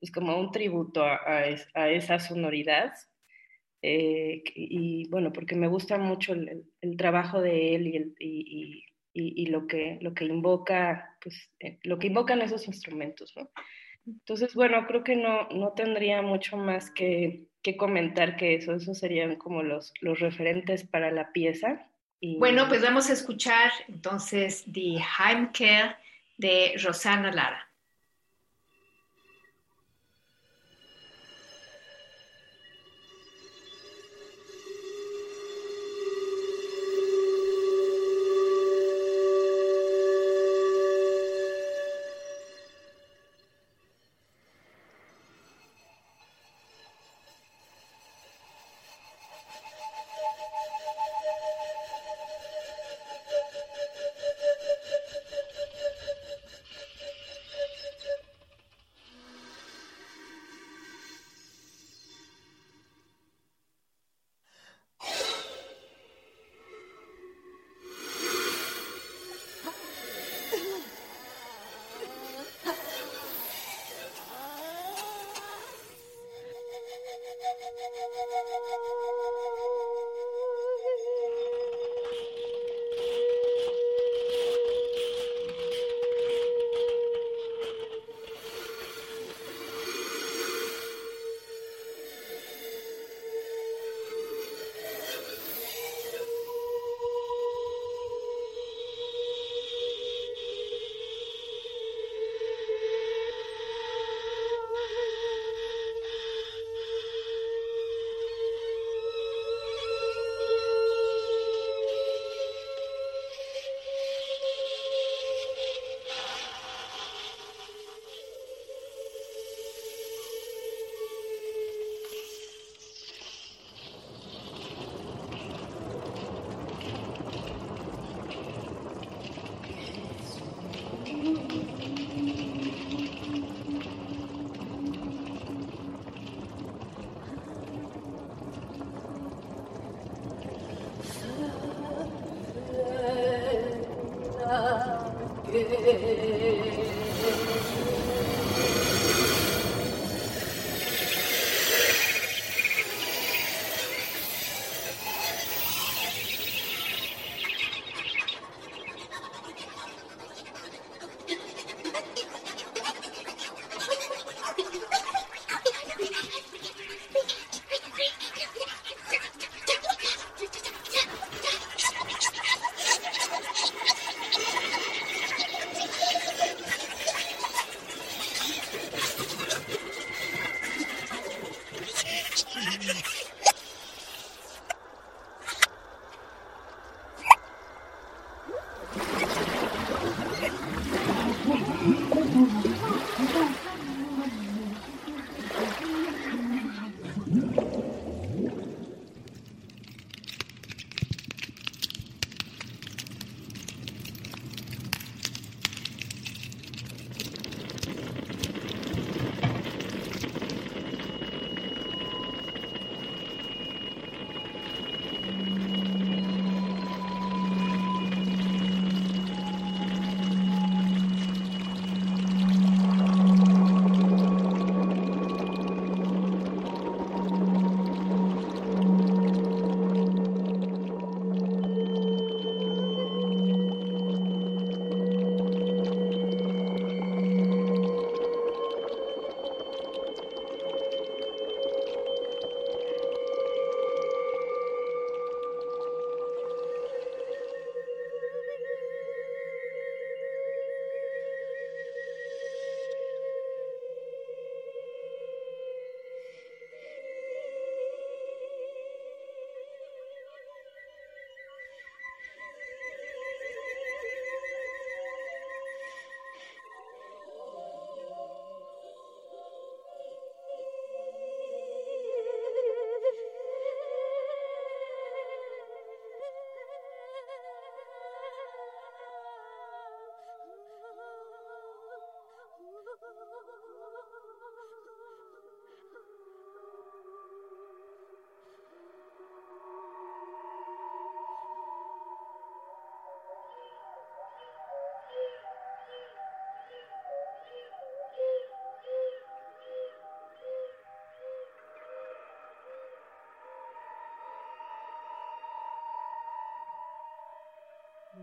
es 0.00 0.10
como 0.10 0.38
un 0.38 0.50
tributo 0.50 1.04
a, 1.04 1.20
a, 1.74 1.90
esa 1.90 2.18
sonoridad. 2.18 2.92
Eh, 3.82 4.44
y 4.54 5.08
bueno, 5.08 5.32
porque 5.32 5.56
me 5.56 5.66
gusta 5.66 5.98
mucho 5.98 6.32
el, 6.34 6.64
el 6.80 6.96
trabajo 6.96 7.40
de 7.40 7.74
él 7.74 7.86
y, 7.88 7.96
el, 7.96 8.14
y, 8.18 8.84
y, 9.12 9.42
y, 9.42 9.46
lo, 9.46 9.66
que, 9.66 9.98
lo 10.00 10.14
que 10.14 10.24
invoca, 10.24 11.16
pues, 11.20 11.50
eh, 11.58 11.78
lo 11.82 11.98
que 11.98 12.06
invocan 12.06 12.42
esos 12.42 12.68
instrumentos, 12.68 13.34
¿no? 13.36 13.50
Entonces, 14.06 14.54
bueno, 14.54 14.86
creo 14.86 15.04
que 15.04 15.16
no, 15.16 15.48
no 15.50 15.72
tendría 15.72 16.22
mucho 16.22 16.56
más 16.56 16.90
que, 16.90 17.44
que 17.62 17.76
comentar 17.76 18.36
que 18.36 18.54
eso. 18.54 18.74
Esos 18.74 18.98
serían 18.98 19.36
como 19.36 19.62
los, 19.62 19.92
los 20.00 20.18
referentes 20.18 20.84
para 20.84 21.10
la 21.10 21.32
pieza. 21.32 21.88
Bueno, 22.38 22.68
pues 22.68 22.82
vamos 22.82 23.10
a 23.10 23.14
escuchar 23.14 23.70
entonces 23.88 24.64
The 24.72 24.98
Heimkehr 24.98 25.96
de 26.38 26.74
Rosana 26.82 27.32
Lara. 27.32 27.68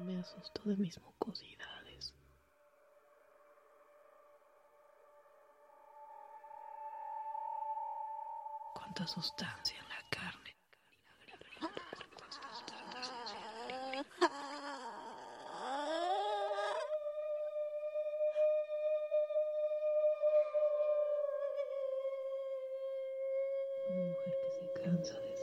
me 0.03 0.19
asusto 0.19 0.61
de 0.65 0.75
mis 0.77 0.99
mucosidades. 1.01 2.13
Cuánta 8.73 9.07
sustancia 9.07 9.77
en 9.79 9.89
la 9.89 10.09
carne. 10.09 10.55
Una 23.89 24.03
mujer 24.03 24.33
que 24.43 24.51
se 24.51 24.71
cansa 24.81 25.19
de 25.19 25.38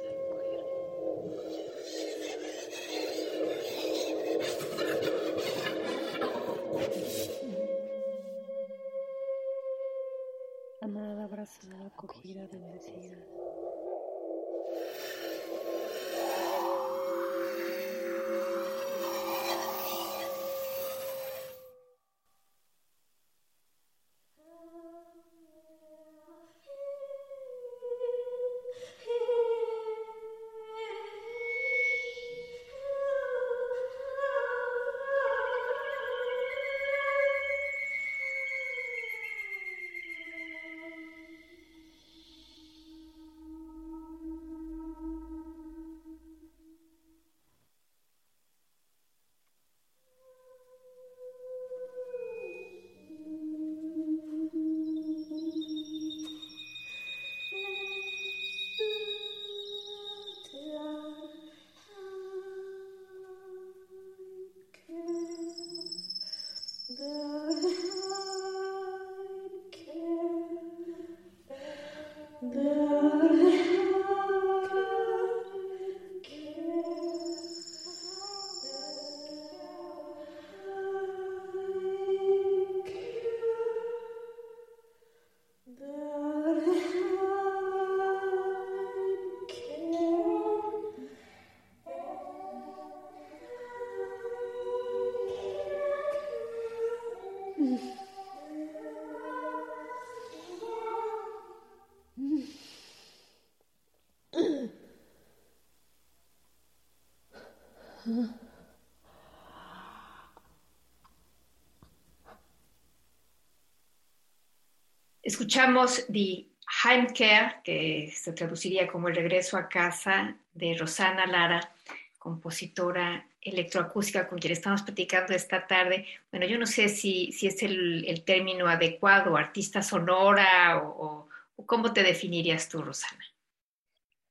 Escuchamos 115.23 116.07
The 116.07 116.47
Heimkehr, 116.85 117.63
que 117.65 118.13
se 118.15 118.33
traduciría 118.33 118.87
como 118.87 119.09
El 119.09 119.17
regreso 119.17 119.57
a 119.57 119.69
casa, 119.69 120.37
de 120.55 120.77
Rosana 120.79 121.27
Lara, 121.27 121.73
compositora 122.19 123.27
electroacústica 123.41 124.29
con 124.29 124.39
quien 124.39 124.53
estamos 124.53 124.83
platicando 124.83 125.35
esta 125.35 125.67
tarde. 125.67 126.07
Bueno, 126.31 126.47
yo 126.47 126.59
no 126.59 126.67
sé 126.67 126.89
si, 126.89 127.31
si 127.33 127.47
es 127.47 127.63
el, 127.63 128.23
término 128.25 128.67
adecuado, 128.67 129.37
artista 129.37 129.83
sonora 129.83 130.79
o, 130.79 131.29
cómo 131.67 131.93
te 131.93 132.03
definirías 132.03 132.69
tú, 132.69 132.83
Rosana. 132.83 133.25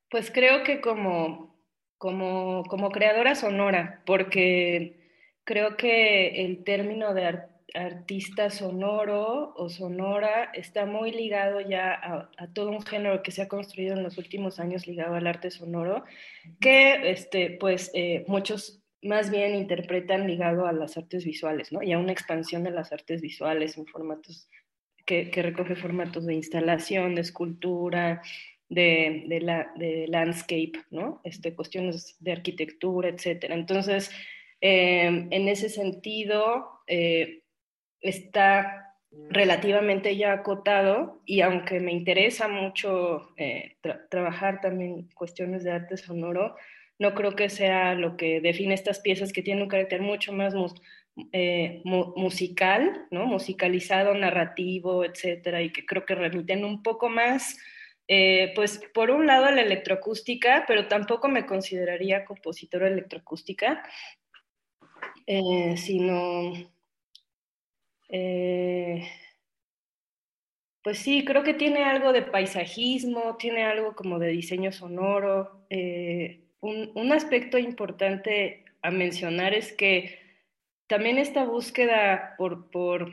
Pues 0.10 0.32
creo 0.32 0.64
que 0.64 0.82
como, 0.82 1.55
como, 2.06 2.64
como 2.66 2.92
creadora 2.92 3.34
sonora, 3.34 4.04
porque 4.06 4.94
creo 5.44 5.76
que 5.76 6.46
el 6.46 6.64
término 6.64 7.16
de 7.16 7.42
artista 7.74 8.52
sonoro 8.52 9.56
o 9.56 9.70
sonora 9.70 10.52
está 10.54 10.86
muy 10.86 11.10
ligado 11.12 11.62
ya 11.62 12.30
a, 12.38 12.48
todo 12.54 12.70
un 12.70 12.84
género 12.84 13.24
que 13.24 13.32
se 13.32 13.42
ha 13.42 13.48
construido 13.48 13.96
en 13.96 14.04
los 14.04 14.20
últimos 14.20 14.60
años 14.60 14.86
ligado 14.86 15.16
al 15.16 15.26
arte 15.26 15.50
sonoro, 15.50 16.04
que 16.60 17.10
este, 17.10 17.58
pues 17.60 17.90
eh, 17.96 18.24
muchos 18.28 18.84
más 19.02 19.32
bien 19.32 19.56
interpretan 19.56 20.28
ligado 20.28 20.68
a 20.68 20.74
las 20.74 20.98
artes 20.98 21.26
visuales, 21.26 21.72
¿no? 21.72 21.82
Y 21.82 21.92
a 21.92 21.98
una 21.98 22.12
expansión 22.12 22.64
de 22.64 22.70
las 22.70 22.92
artes 22.92 23.20
visuales 23.20 23.80
en 23.80 23.88
formatos 23.88 24.48
que 25.08 25.32
recoge 25.42 25.76
formatos 25.76 26.26
de 26.26 26.34
instalación, 26.36 27.16
de 27.16 27.22
escultura, 27.22 28.22
de, 28.70 29.26
de, 29.28 29.42
la, 29.42 29.72
de 29.76 30.08
landscape, 30.08 30.74
¿no? 30.92 31.22
Este, 31.24 31.54
cuestiones 31.54 32.16
de 32.20 32.32
arquitectura, 32.32 33.10
etcétera. 33.10 33.56
Entonces, 33.56 34.12
eh, 34.62 35.28
en 35.30 35.48
ese 35.48 35.70
sentido, 35.70 36.82
eh, 36.88 37.44
está 38.02 38.86
relativamente 39.30 40.16
ya 40.18 40.34
acotado 40.34 41.22
y 41.26 41.42
aunque 41.42 41.80
me 41.80 41.92
interesa 41.92 42.48
mucho 42.48 43.30
eh, 43.38 43.78
tra 43.82 44.08
trabajar 44.10 44.62
también 44.62 45.10
cuestiones 45.16 45.64
de 45.64 45.72
arte 45.72 45.98
sonoro, 45.98 46.56
no 47.00 47.14
creo 47.14 47.36
que 47.36 47.50
sea 47.50 47.94
lo 47.94 48.18
que 48.18 48.42
define 48.42 48.74
estas 48.74 49.00
piezas 49.00 49.34
que 49.34 49.42
tienen 49.42 49.64
un 49.64 49.70
carácter 49.70 50.02
mucho 50.02 50.32
más 50.34 50.54
eh, 51.32 51.82
mu 51.86 52.14
musical, 52.16 53.06
¿no? 53.12 53.26
musicalizado, 53.26 54.14
narrativo, 54.14 55.04
etcétera, 55.04 55.62
y 55.62 55.72
que 55.72 55.86
creo 55.86 56.06
que 56.06 56.16
remiten 56.16 56.64
un 56.66 56.84
poco 56.84 57.10
más, 57.10 57.58
eh, 58.08 58.52
pues 58.56 58.80
por 58.94 59.10
un 59.10 59.26
lado 59.26 59.50
la 59.50 59.62
electroacústica, 59.62 60.66
pero 60.68 60.88
tampoco 60.88 61.28
me 61.28 61.46
consideraría 61.46 62.26
compositora 62.26 62.88
electroacústica, 62.88 63.84
eh, 65.26 65.76
sino 65.78 66.54
eh, 68.10 69.10
pues 70.84 71.00
sí, 71.00 71.26
creo 71.26 71.44
que 71.44 71.56
tiene 71.56 71.84
algo 71.84 72.14
de 72.14 72.22
paisajismo, 72.22 73.38
tiene 73.38 73.66
algo 73.66 73.96
como 73.96 74.20
de 74.20 74.28
diseño 74.28 74.72
sonoro. 74.72 75.66
Un, 76.62 77.12
aspecto 77.12 77.58
importante 77.58 78.66
a 78.84 78.92
mencionar 78.92 79.56
es 79.56 79.74
que 79.74 80.20
también 80.88 81.18
esta 81.18 81.44
búsqueda 81.46 82.36
por, 82.38 82.70
por, 82.70 83.12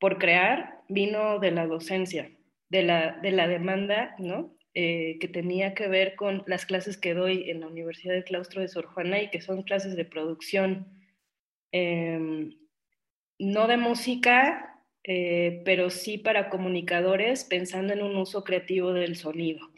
por 0.00 0.18
crear 0.18 0.82
vino 0.88 1.38
de 1.38 1.50
la 1.52 1.66
docencia, 1.66 2.30
de 2.70 2.82
la, 2.82 3.18
de 3.22 3.30
la 3.32 3.46
demanda, 3.46 4.14
¿no? 4.18 4.56
Eh, 4.72 5.18
que 5.20 5.28
tenía 5.28 5.74
que 5.74 5.88
ver 5.88 6.14
con 6.14 6.44
las 6.46 6.64
clases 6.64 6.96
que 6.96 7.12
doy 7.12 7.50
en 7.50 7.60
la 7.60 7.66
Universidad 7.66 8.14
del 8.14 8.24
Claustro 8.24 8.62
de 8.62 8.68
Sor 8.68 8.86
Juana 8.86 9.20
y 9.20 9.28
que 9.30 9.40
son 9.40 9.62
clases 9.62 9.96
de 9.96 10.04
producción. 10.04 10.86
Eh, 11.72 12.50
no 13.40 13.66
de 13.66 13.76
música, 13.78 14.70
eh, 15.02 15.62
pero 15.64 15.88
sí 15.90 16.18
para 16.18 16.50
comunicadores, 16.50 17.44
pensando 17.44 17.92
en 17.92 18.02
un 18.02 18.16
uso 18.16 18.44
creativo 18.44 18.92
del 18.92 19.16
sonido, 19.16 19.70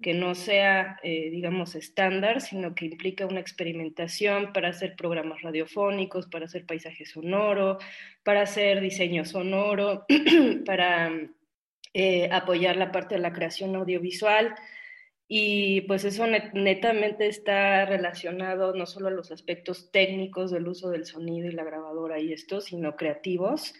que 0.00 0.14
no 0.14 0.34
sea, 0.34 0.98
eh, 1.02 1.28
digamos, 1.30 1.74
estándar, 1.74 2.40
sino 2.40 2.74
que 2.74 2.86
implica 2.86 3.26
una 3.26 3.40
experimentación 3.40 4.52
para 4.54 4.70
hacer 4.70 4.96
programas 4.96 5.42
radiofónicos, 5.42 6.26
para 6.26 6.46
hacer 6.46 6.64
paisaje 6.64 7.04
sonoro, 7.04 7.78
para 8.24 8.42
hacer 8.42 8.80
diseño 8.80 9.26
sonoro, 9.26 10.06
para 10.64 11.12
eh, 11.94 12.28
apoyar 12.32 12.76
la 12.76 12.92
parte 12.92 13.16
de 13.16 13.20
la 13.20 13.32
creación 13.32 13.76
audiovisual. 13.76 14.54
Y 15.28 15.82
pues 15.82 16.04
eso 16.04 16.26
net 16.26 16.52
netamente 16.52 17.26
está 17.26 17.86
relacionado 17.86 18.74
no 18.74 18.86
solo 18.86 19.08
a 19.08 19.12
los 19.12 19.32
aspectos 19.32 19.90
técnicos 19.90 20.50
del 20.50 20.68
uso 20.68 20.90
del 20.90 21.06
sonido 21.06 21.48
y 21.48 21.52
la 21.52 21.64
grabadora 21.64 22.20
y 22.20 22.32
esto, 22.32 22.60
sino 22.60 22.96
creativos. 22.96 23.74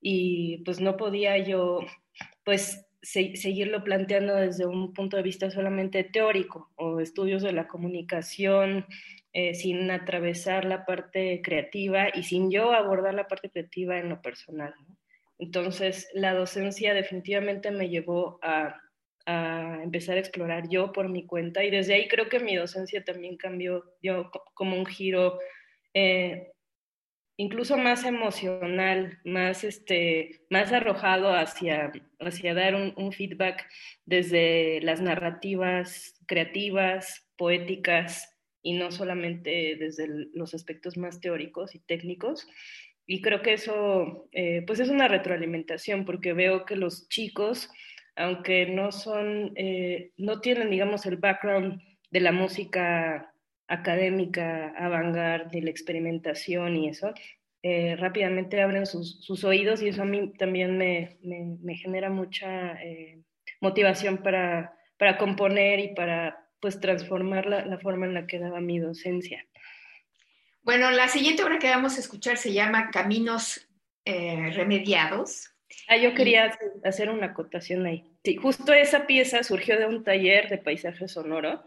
Y 0.00 0.58
pues 0.64 0.80
no 0.80 0.96
podía 0.96 1.38
yo 1.38 1.80
pues 2.44 2.84
se 3.02 3.36
seguirlo 3.36 3.84
planteando 3.84 4.34
desde 4.34 4.66
un 4.66 4.92
punto 4.92 5.16
de 5.16 5.22
vista 5.22 5.50
solamente 5.50 6.04
teórico 6.04 6.70
o 6.76 7.00
estudios 7.00 7.42
de 7.42 7.52
la 7.52 7.68
comunicación 7.68 8.86
eh, 9.32 9.54
sin 9.54 9.90
atravesar 9.90 10.64
la 10.64 10.84
parte 10.84 11.40
creativa 11.42 12.08
y 12.12 12.22
sin 12.24 12.50
yo 12.50 12.72
abordar 12.72 13.14
la 13.14 13.28
parte 13.28 13.50
creativa 13.50 13.98
en 13.98 14.08
lo 14.08 14.20
personal. 14.20 14.74
Entonces 15.38 16.08
la 16.14 16.34
docencia 16.34 16.94
definitivamente 16.94 17.70
me 17.70 17.88
llevó 17.88 18.38
a 18.42 18.80
empezar 19.82 20.16
a 20.16 20.20
explorar 20.20 20.68
yo 20.70 20.90
por 20.90 21.08
mi 21.10 21.26
cuenta 21.26 21.62
y 21.62 21.70
desde 21.70 21.94
ahí 21.94 22.08
creo 22.08 22.30
que 22.30 22.40
mi 22.40 22.56
docencia 22.56 23.04
también 23.04 23.36
cambió, 23.36 23.84
dio 24.00 24.30
como 24.54 24.76
un 24.76 24.86
giro 24.86 25.38
eh, 25.92 26.52
incluso 27.36 27.76
más 27.76 28.04
emocional, 28.04 29.18
más, 29.24 29.64
este, 29.64 30.40
más 30.48 30.72
arrojado 30.72 31.34
hacia, 31.34 31.92
hacia 32.20 32.54
dar 32.54 32.74
un 32.74 33.12
feedback 33.12 33.68
desde 34.06 34.80
las 34.80 35.00
narrativas 35.00 36.14
creativas, 36.26 37.28
poéticas 37.36 38.34
y 38.62 38.72
no 38.72 38.90
solamente 38.90 39.76
desde 39.78 40.08
los 40.32 40.54
aspectos 40.54 40.96
más 40.96 41.20
teóricos 41.20 41.74
y 41.74 41.80
técnicos. 41.80 42.46
Y 43.10 43.22
creo 43.22 43.40
que 43.40 43.54
eso, 43.54 44.28
eh, 44.32 44.62
pues 44.66 44.80
es 44.80 44.90
una 44.90 45.08
retroalimentación, 45.08 46.04
porque 46.04 46.34
veo 46.34 46.66
que 46.66 46.76
los 46.76 47.08
chicos 47.08 47.70
aunque 48.16 48.66
no 48.66 48.90
son, 48.90 49.52
eh, 49.54 50.10
no 50.16 50.40
tienen, 50.40 50.70
digamos, 50.70 51.06
el 51.06 51.18
background 51.18 51.80
de 52.10 52.20
la 52.20 52.32
música 52.32 53.32
académica, 53.68 54.74
avant 54.76 55.14
de 55.52 55.62
la 55.62 55.70
experimentación 55.70 56.76
y 56.76 56.88
eso, 56.88 57.14
eh, 57.62 57.94
rápidamente 57.96 58.60
abren 58.60 58.86
sus, 58.86 59.24
sus, 59.24 59.44
oídos 59.44 59.82
y 59.82 59.88
eso 59.88 60.02
a 60.02 60.04
mí 60.04 60.32
también 60.36 60.76
me, 60.76 61.16
me, 61.22 61.76
genera 61.76 62.10
mucha 62.10 62.76
motivación 63.60 64.18
para, 64.18 64.74
para, 64.96 65.16
componer 65.16 65.78
y 65.78 65.94
para 65.94 66.44
pues 66.60 66.80
transformar 66.80 67.46
la, 67.46 67.64
la, 67.66 67.78
forma 67.78 68.06
en 68.06 68.14
la 68.14 68.26
que 68.26 68.40
daba 68.40 68.60
mi 68.60 68.80
docencia. 68.80 69.46
Bueno, 70.62 70.90
la 70.90 71.08
siguiente 71.08 71.42
obra 71.42 71.58
que 71.58 71.68
vamos 71.68 71.96
a 71.96 72.00
escuchar 72.00 72.36
se 72.36 72.52
llama 72.52 72.90
Caminos 72.90 73.68
Remediados 74.04 75.54
Ah, 75.86 75.96
yo 75.96 76.14
quería 76.14 76.58
hacer 76.84 77.10
una 77.10 77.26
acotación 77.26 77.86
ahí. 77.86 78.04
Sí, 78.24 78.36
justo 78.36 78.72
esa 78.72 79.06
pieza 79.06 79.42
surgió 79.42 79.78
de 79.78 79.86
un 79.86 80.04
taller 80.04 80.48
de 80.48 80.58
paisaje 80.58 81.08
sonoro 81.08 81.62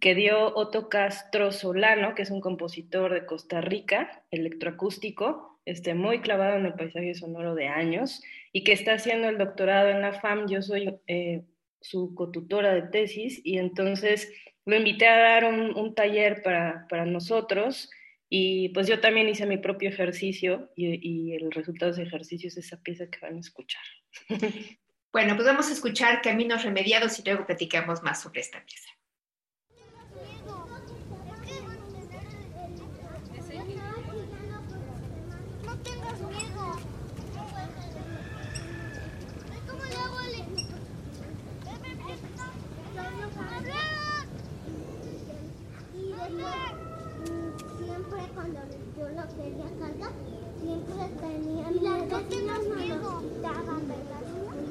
que 0.00 0.14
dio 0.14 0.54
Otto 0.56 0.88
Castro 0.88 1.52
Solano, 1.52 2.14
que 2.14 2.22
es 2.22 2.30
un 2.30 2.40
compositor 2.40 3.12
de 3.12 3.26
Costa 3.26 3.60
Rica, 3.60 4.24
electroacústico, 4.30 5.60
este, 5.64 5.94
muy 5.94 6.20
clavado 6.20 6.56
en 6.56 6.66
el 6.66 6.74
paisaje 6.74 7.14
sonoro 7.14 7.54
de 7.54 7.68
años 7.68 8.22
y 8.52 8.64
que 8.64 8.72
está 8.72 8.94
haciendo 8.94 9.28
el 9.28 9.38
doctorado 9.38 9.88
en 9.88 10.00
la 10.00 10.12
FAM. 10.12 10.48
Yo 10.48 10.62
soy 10.62 10.98
eh, 11.06 11.42
su 11.80 12.14
cotutora 12.14 12.74
de 12.74 12.82
tesis 12.82 13.40
y 13.44 13.58
entonces 13.58 14.32
lo 14.64 14.76
invité 14.76 15.08
a 15.08 15.18
dar 15.18 15.44
un, 15.44 15.76
un 15.76 15.94
taller 15.94 16.42
para, 16.42 16.86
para 16.88 17.04
nosotros 17.04 17.90
y 18.32 18.68
pues 18.68 18.86
yo 18.86 19.00
también 19.00 19.28
hice 19.28 19.44
mi 19.44 19.58
propio 19.58 19.88
ejercicio 19.90 20.70
y, 20.76 21.34
el 21.34 21.50
resultado 21.50 21.90
de 21.90 22.00
ese 22.00 22.08
ejercicio 22.08 22.48
es 22.48 22.56
esa 22.56 22.80
pieza 22.80 23.10
que 23.10 23.18
van 23.20 23.36
a 23.36 23.40
escuchar. 23.40 23.82
Bueno, 25.12 25.34
pues 25.34 25.44
vamos 25.44 25.68
a 25.68 25.72
escuchar 25.72 26.22
Caminos 26.22 26.62
Remediados 26.62 27.18
y 27.18 27.24
luego 27.24 27.44
platicamos 27.44 28.00
más 28.04 28.22
sobre 28.22 28.42
esta 28.42 28.64
pieza. 28.64 28.88
la 49.14 49.26
feria 49.26 49.66
carga, 49.78 50.10
siempre 50.60 51.02
tenían 51.20 51.74
y 51.74 51.80
las 51.80 52.00
vecinas 52.08 52.60
no 52.68 52.76
nos 52.76 53.22
quitaban 53.22 53.88
de 53.88 53.96
las 54.10 54.24
manos. 54.36 54.70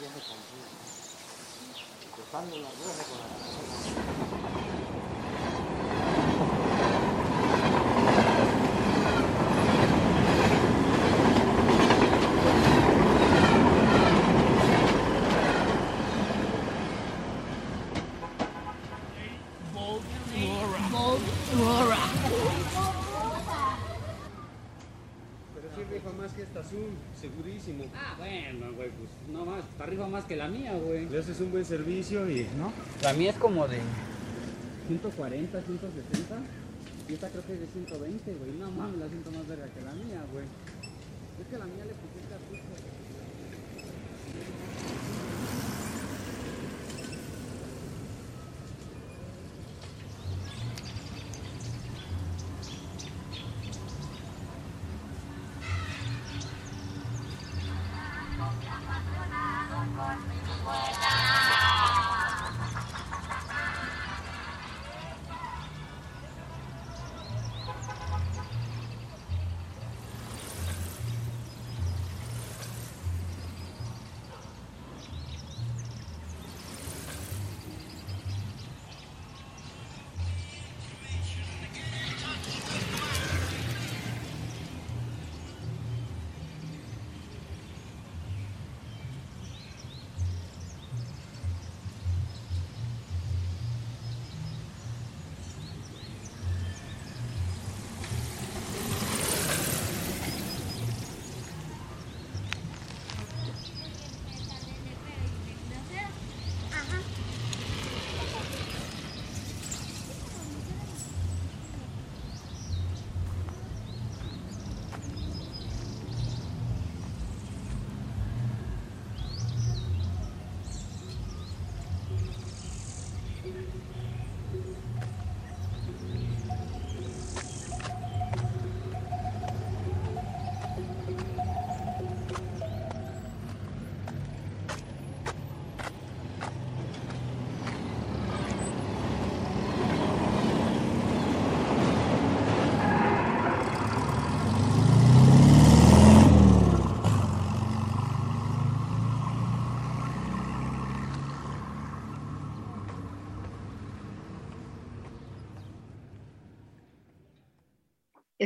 ¿Verdad? 0.00 0.12
pierde 0.12 0.20
contigo. 0.20 0.66
Empezando 2.16 2.56
la 2.56 2.70
guerra 2.70 3.04
con 3.04 3.18
la 3.18 4.50
Pero 25.54 25.68
sí 25.74 25.84
rifa 25.84 26.12
más 26.12 26.32
que 26.32 26.42
esta 26.42 26.62
Zoom, 26.62 26.94
segurísimo. 27.20 27.84
Ah, 27.94 28.14
bueno, 28.18 28.72
güey, 28.74 28.90
pues 28.90 29.10
no 29.28 29.44
más, 29.44 29.64
te 29.76 29.82
arriba 29.82 30.06
más 30.20 30.28
que 30.28 30.36
la 30.36 30.48
mía, 30.48 30.74
güey. 30.74 31.08
Le 31.08 31.18
haces 31.18 31.40
un 31.40 31.50
buen 31.50 31.64
servicio 31.64 32.28
y... 32.28 32.46
¿No? 32.58 32.72
La 33.02 33.14
mía 33.14 33.30
es 33.30 33.36
como 33.36 33.66
de 33.66 33.78
140, 34.88 35.62
160. 35.62 36.36
Y 37.08 37.14
esta 37.14 37.28
creo 37.30 37.46
que 37.46 37.54
es 37.54 37.60
de 37.60 37.66
120, 37.66 38.34
güey. 38.34 38.52
No 38.60 38.70
mames, 38.70 38.98
la 38.98 39.08
siento 39.08 39.30
más 39.30 39.48
verga 39.48 39.64
que 39.64 39.80
la 39.80 39.92
mía, 39.92 40.20
güey. 40.32 40.44
Es 41.40 41.46
que 41.48 41.58
la 41.58 41.64
mía 41.64 41.84
le 41.86 41.94
puse 41.96 42.20
cartucho. 42.28 42.79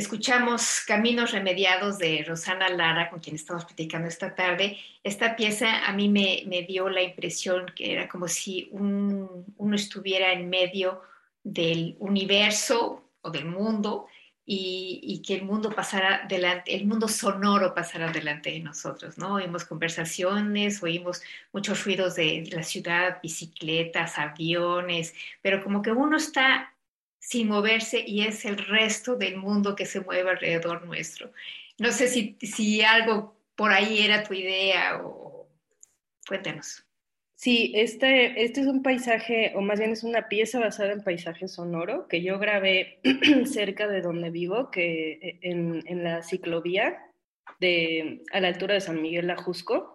Escuchamos 0.05 0.83
Caminos 0.87 1.33
Remediados 1.33 1.97
de 1.97 2.23
Rosana 2.29 2.69
Lara, 2.69 3.09
con 3.09 3.21
quien 3.21 3.37
estamos 3.37 3.65
platicando 3.65 4.07
esta 4.07 4.35
tarde. 4.35 4.77
Esta 5.03 5.35
pieza 5.35 5.87
a 5.87 5.95
mí 5.95 6.11
me, 6.11 6.67
dio 6.69 6.91
la 6.91 7.01
impresión 7.01 7.73
que 7.75 7.91
era 7.91 8.07
como 8.07 8.29
si 8.29 8.69
un, 8.71 9.47
uno 9.57 9.75
estuviera 9.75 10.31
en 10.35 10.51
medio 10.51 11.01
del 11.43 11.97
universo 12.01 13.03
o 13.23 13.31
del 13.31 13.47
mundo 13.47 14.07
y, 14.45 15.01
y, 15.03 15.23
que 15.23 15.37
el 15.37 15.45
mundo 15.47 15.71
pasara 15.71 16.27
delante, 16.29 16.75
el 16.75 16.85
mundo 16.85 17.09
sonoro 17.09 17.75
pasara 17.75 18.13
delante 18.13 18.51
de 18.51 18.61
nosotros, 18.61 19.17
¿no? 19.17 19.37
Oímos 19.37 19.65
conversaciones, 19.65 20.83
oímos 20.83 21.23
muchos 21.51 21.83
ruidos 21.83 22.17
de 22.17 22.47
la 22.53 22.63
ciudad, 22.63 23.21
bicicletas, 23.23 24.19
aviones, 24.19 25.15
pero 25.41 25.65
como 25.65 25.81
que 25.81 25.93
uno 25.93 26.19
está 26.19 26.74
sin 27.25 27.49
moverse 27.49 28.05
y 28.07 28.23
es 28.23 28.45
el 28.45 28.59
resto 28.59 29.17
del 29.17 29.39
mundo 29.39 29.75
que 29.75 29.87
se 29.87 30.01
mueve 30.01 30.31
alrededor 30.31 30.85
nuestro. 30.85 31.33
No 31.79 31.91
sé 31.91 32.07
si, 32.07 32.37
si 32.43 32.83
algo 32.83 33.35
por 33.57 33.73
ahí 33.73 34.03
era 34.03 34.23
tu 34.23 34.35
idea 34.35 35.01
o 35.03 35.49
cuéntanos. 36.29 36.85
Sí, 37.35 37.73
este, 37.75 38.45
este 38.45 38.61
es 38.61 38.67
un 38.67 38.83
paisaje, 38.83 39.53
o 39.55 39.63
más 39.63 39.79
bien 39.79 39.93
es 39.93 40.05
una 40.05 40.29
pieza 40.29 40.61
basada 40.61 40.93
en 40.93 41.03
paisaje 41.03 41.49
sonoro 41.49 42.09
que 42.09 42.23
yo 42.23 42.39
grabé 42.39 43.01
cerca 43.47 43.89
de 43.89 44.03
donde 44.03 44.31
vivo, 44.31 44.71
que 44.71 45.13
e, 45.13 45.39
en, 45.43 45.83
en 45.87 46.05
la 46.05 46.23
ciclovía 46.23 46.99
de, 47.59 48.23
a 48.33 48.41
la 48.41 48.49
altura 48.49 48.75
de 48.75 48.81
San 48.83 49.01
Miguel 49.01 49.31
Ajusco. 49.31 49.94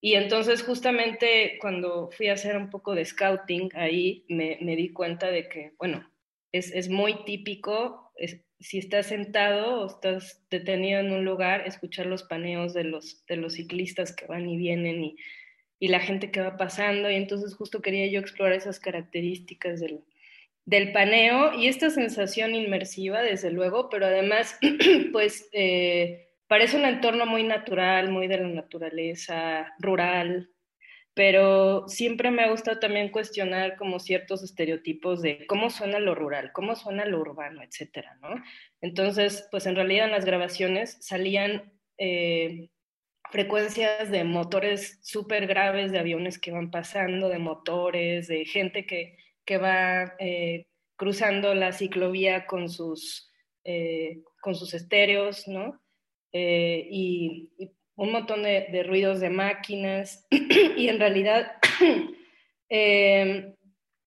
Y 0.00 0.14
entonces 0.14 0.62
justamente 0.62 1.58
cuando 1.60 2.10
fui 2.10 2.28
a 2.28 2.32
hacer 2.32 2.56
un 2.56 2.70
poco 2.70 2.94
de 2.94 3.04
scouting 3.04 3.70
ahí, 3.74 4.24
me, 4.28 4.58
me 4.62 4.74
di 4.74 4.92
cuenta 4.92 5.30
de 5.30 5.48
que, 5.48 5.72
bueno, 5.78 6.10
es, 6.52 6.72
es 6.72 6.88
muy 6.88 7.24
típico, 7.24 8.10
es, 8.16 8.40
si 8.58 8.78
estás 8.78 9.06
sentado 9.06 9.82
o 9.82 9.86
estás 9.86 10.42
detenido 10.50 11.00
en 11.00 11.12
un 11.12 11.24
lugar, 11.24 11.66
escuchar 11.66 12.06
los 12.06 12.22
paneos 12.22 12.72
de 12.72 12.84
los, 12.84 13.24
de 13.26 13.36
los 13.36 13.54
ciclistas 13.54 14.14
que 14.14 14.26
van 14.26 14.48
y 14.48 14.56
vienen 14.56 15.04
y, 15.04 15.16
y 15.78 15.88
la 15.88 16.00
gente 16.00 16.30
que 16.30 16.40
va 16.40 16.56
pasando. 16.56 17.10
Y 17.10 17.16
entonces 17.16 17.54
justo 17.54 17.82
quería 17.82 18.06
yo 18.06 18.20
explorar 18.20 18.56
esas 18.56 18.80
características 18.80 19.80
del, 19.80 20.00
del 20.64 20.92
paneo 20.92 21.52
y 21.52 21.68
esta 21.68 21.90
sensación 21.90 22.54
inmersiva, 22.54 23.20
desde 23.20 23.50
luego, 23.50 23.90
pero 23.90 24.06
además, 24.06 24.58
pues... 25.12 25.48
Eh, 25.52 26.26
parece 26.50 26.76
un 26.76 26.84
entorno 26.84 27.26
muy 27.26 27.44
natural, 27.44 28.10
muy 28.10 28.26
de 28.26 28.38
la 28.38 28.48
naturaleza, 28.48 29.72
rural, 29.78 30.50
pero 31.14 31.86
siempre 31.86 32.32
me 32.32 32.42
ha 32.42 32.50
gustado 32.50 32.80
también 32.80 33.12
cuestionar 33.12 33.76
como 33.76 34.00
ciertos 34.00 34.42
estereotipos 34.42 35.22
de 35.22 35.46
cómo 35.46 35.70
suena 35.70 36.00
lo 36.00 36.16
rural, 36.16 36.50
cómo 36.52 36.74
suena 36.74 37.04
lo 37.04 37.20
urbano, 37.20 37.62
etcétera, 37.62 38.18
¿no? 38.20 38.30
Entonces, 38.80 39.46
pues 39.52 39.64
en 39.66 39.76
realidad 39.76 40.06
en 40.06 40.10
las 40.10 40.24
grabaciones 40.24 40.98
salían 41.00 41.72
eh, 41.98 42.70
frecuencias 43.30 44.10
de 44.10 44.24
motores 44.24 44.98
súper 45.04 45.46
graves, 45.46 45.92
de 45.92 46.00
aviones 46.00 46.40
que 46.40 46.50
van 46.50 46.72
pasando, 46.72 47.28
de 47.28 47.38
motores, 47.38 48.26
de 48.26 48.44
gente 48.44 48.86
que, 48.86 49.16
que 49.44 49.58
va 49.58 50.16
eh, 50.18 50.66
cruzando 50.96 51.54
la 51.54 51.70
ciclovía 51.70 52.46
con 52.46 52.68
sus, 52.68 53.30
eh, 53.62 54.24
con 54.40 54.56
sus 54.56 54.74
estéreos, 54.74 55.46
¿no? 55.46 55.80
Eh, 56.32 56.86
y, 56.90 57.50
y, 57.58 57.70
un 57.96 58.12
montón 58.12 58.42
de, 58.42 58.68
de, 58.72 58.82
ruidos 58.82 59.20
de 59.20 59.30
máquinas. 59.30 60.26
Y 60.76 60.88
en 60.88 60.98
realidad 60.98 61.52
eh, 62.70 63.54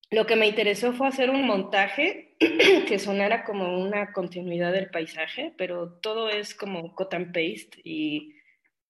lo 0.10 0.26
que 0.26 0.36
me 0.36 0.48
interesó 0.48 0.94
fue 0.94 1.08
hacer 1.08 1.30
un 1.30 1.46
montaje 1.46 2.36
que 2.88 3.00
sonara 3.00 3.44
como 3.44 3.80
una 3.80 4.12
continuidad 4.14 4.72
del 4.72 4.90
paisaje, 4.90 5.54
pero 5.58 6.00
todo 6.00 6.30
es 6.30 6.56
como 6.56 6.96
cut 6.96 7.14
and 7.14 7.28
paste 7.28 7.80
y, 7.84 8.34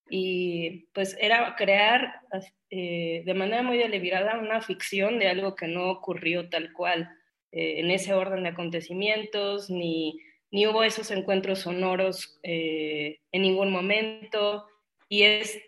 y 0.09 0.87
pues 0.93 1.17
era 1.19 1.55
crear 1.55 2.21
eh, 2.69 3.23
de 3.25 3.33
manera 3.33 3.63
muy 3.63 3.77
deliberada 3.77 4.37
una 4.37 4.61
ficción 4.61 5.19
de 5.19 5.27
algo 5.27 5.55
que 5.55 5.67
no 5.67 5.89
ocurrió 5.91 6.49
tal 6.49 6.73
cual 6.73 7.09
eh, 7.51 7.79
en 7.79 7.91
ese 7.91 8.13
orden 8.13 8.43
de 8.43 8.49
acontecimientos, 8.49 9.69
ni 9.69 10.19
ni 10.53 10.67
hubo 10.67 10.83
esos 10.83 11.09
encuentros 11.09 11.61
sonoros 11.61 12.39
eh, 12.43 13.19
en 13.31 13.41
ningún 13.41 13.71
momento. 13.71 14.67
y 15.09 15.23
es, 15.23 15.63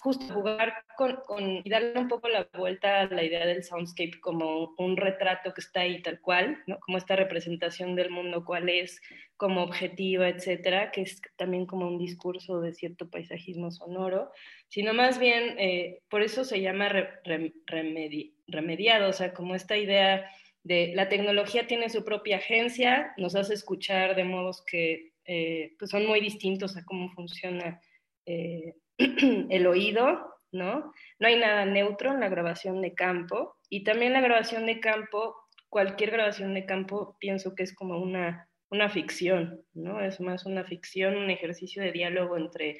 justo 0.00 0.32
jugar 0.32 0.84
con, 0.96 1.16
con, 1.26 1.60
y 1.64 1.68
darle 1.68 1.98
un 1.98 2.06
poco 2.06 2.28
la 2.28 2.48
vuelta 2.54 3.00
a 3.00 3.06
la 3.06 3.24
idea 3.24 3.44
del 3.44 3.64
soundscape 3.64 4.20
como 4.20 4.74
un 4.78 4.96
retrato 4.96 5.52
que 5.52 5.60
está 5.60 5.80
ahí 5.80 6.00
tal 6.00 6.20
cual, 6.20 6.62
¿no? 6.68 6.78
como 6.78 6.96
esta 6.96 7.16
representación 7.16 7.96
del 7.96 8.10
mundo 8.10 8.44
cuál 8.44 8.68
es, 8.68 9.00
como 9.36 9.62
objetiva, 9.64 10.28
etcétera, 10.28 10.92
que 10.92 11.02
es 11.02 11.20
también 11.36 11.66
como 11.66 11.88
un 11.88 11.98
discurso 11.98 12.60
de 12.60 12.74
cierto 12.74 13.10
paisajismo 13.10 13.72
sonoro, 13.72 14.30
sino 14.68 14.94
más 14.94 15.18
bien, 15.18 15.56
eh, 15.58 16.02
por 16.08 16.22
eso 16.22 16.44
se 16.44 16.60
llama 16.60 16.88
re, 16.88 17.20
re, 17.24 17.52
remedi, 17.66 18.36
remediado, 18.46 19.10
o 19.10 19.12
sea, 19.12 19.34
como 19.34 19.56
esta 19.56 19.76
idea 19.76 20.30
de 20.62 20.92
la 20.94 21.08
tecnología 21.08 21.66
tiene 21.66 21.88
su 21.88 22.04
propia 22.04 22.38
agencia, 22.38 23.12
nos 23.16 23.34
hace 23.34 23.54
escuchar 23.54 24.16
de 24.16 24.24
modos 24.24 24.62
que 24.64 25.12
eh, 25.24 25.74
pues 25.78 25.90
son 25.90 26.06
muy 26.06 26.20
distintos 26.20 26.76
a 26.76 26.84
cómo 26.84 27.10
funciona 27.10 27.80
eh, 28.26 28.74
el 28.98 29.66
oído, 29.66 30.34
¿no? 30.52 30.92
No 31.18 31.28
hay 31.28 31.36
nada 31.36 31.64
neutro 31.64 32.12
en 32.12 32.20
la 32.20 32.28
grabación 32.28 32.80
de 32.82 32.94
campo 32.94 33.56
y 33.68 33.84
también 33.84 34.12
la 34.12 34.20
grabación 34.20 34.66
de 34.66 34.80
campo, 34.80 35.36
cualquier 35.68 36.10
grabación 36.10 36.54
de 36.54 36.64
campo 36.64 37.16
pienso 37.20 37.54
que 37.54 37.62
es 37.62 37.74
como 37.74 37.98
una, 37.98 38.48
una 38.70 38.88
ficción, 38.88 39.62
¿no? 39.74 40.00
Es 40.00 40.20
más 40.20 40.46
una 40.46 40.64
ficción, 40.64 41.16
un 41.16 41.30
ejercicio 41.30 41.82
de 41.82 41.92
diálogo 41.92 42.36
entre 42.36 42.78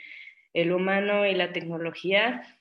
el 0.54 0.72
humano 0.72 1.26
y 1.26 1.34
la 1.34 1.52
tecnología 1.52 2.57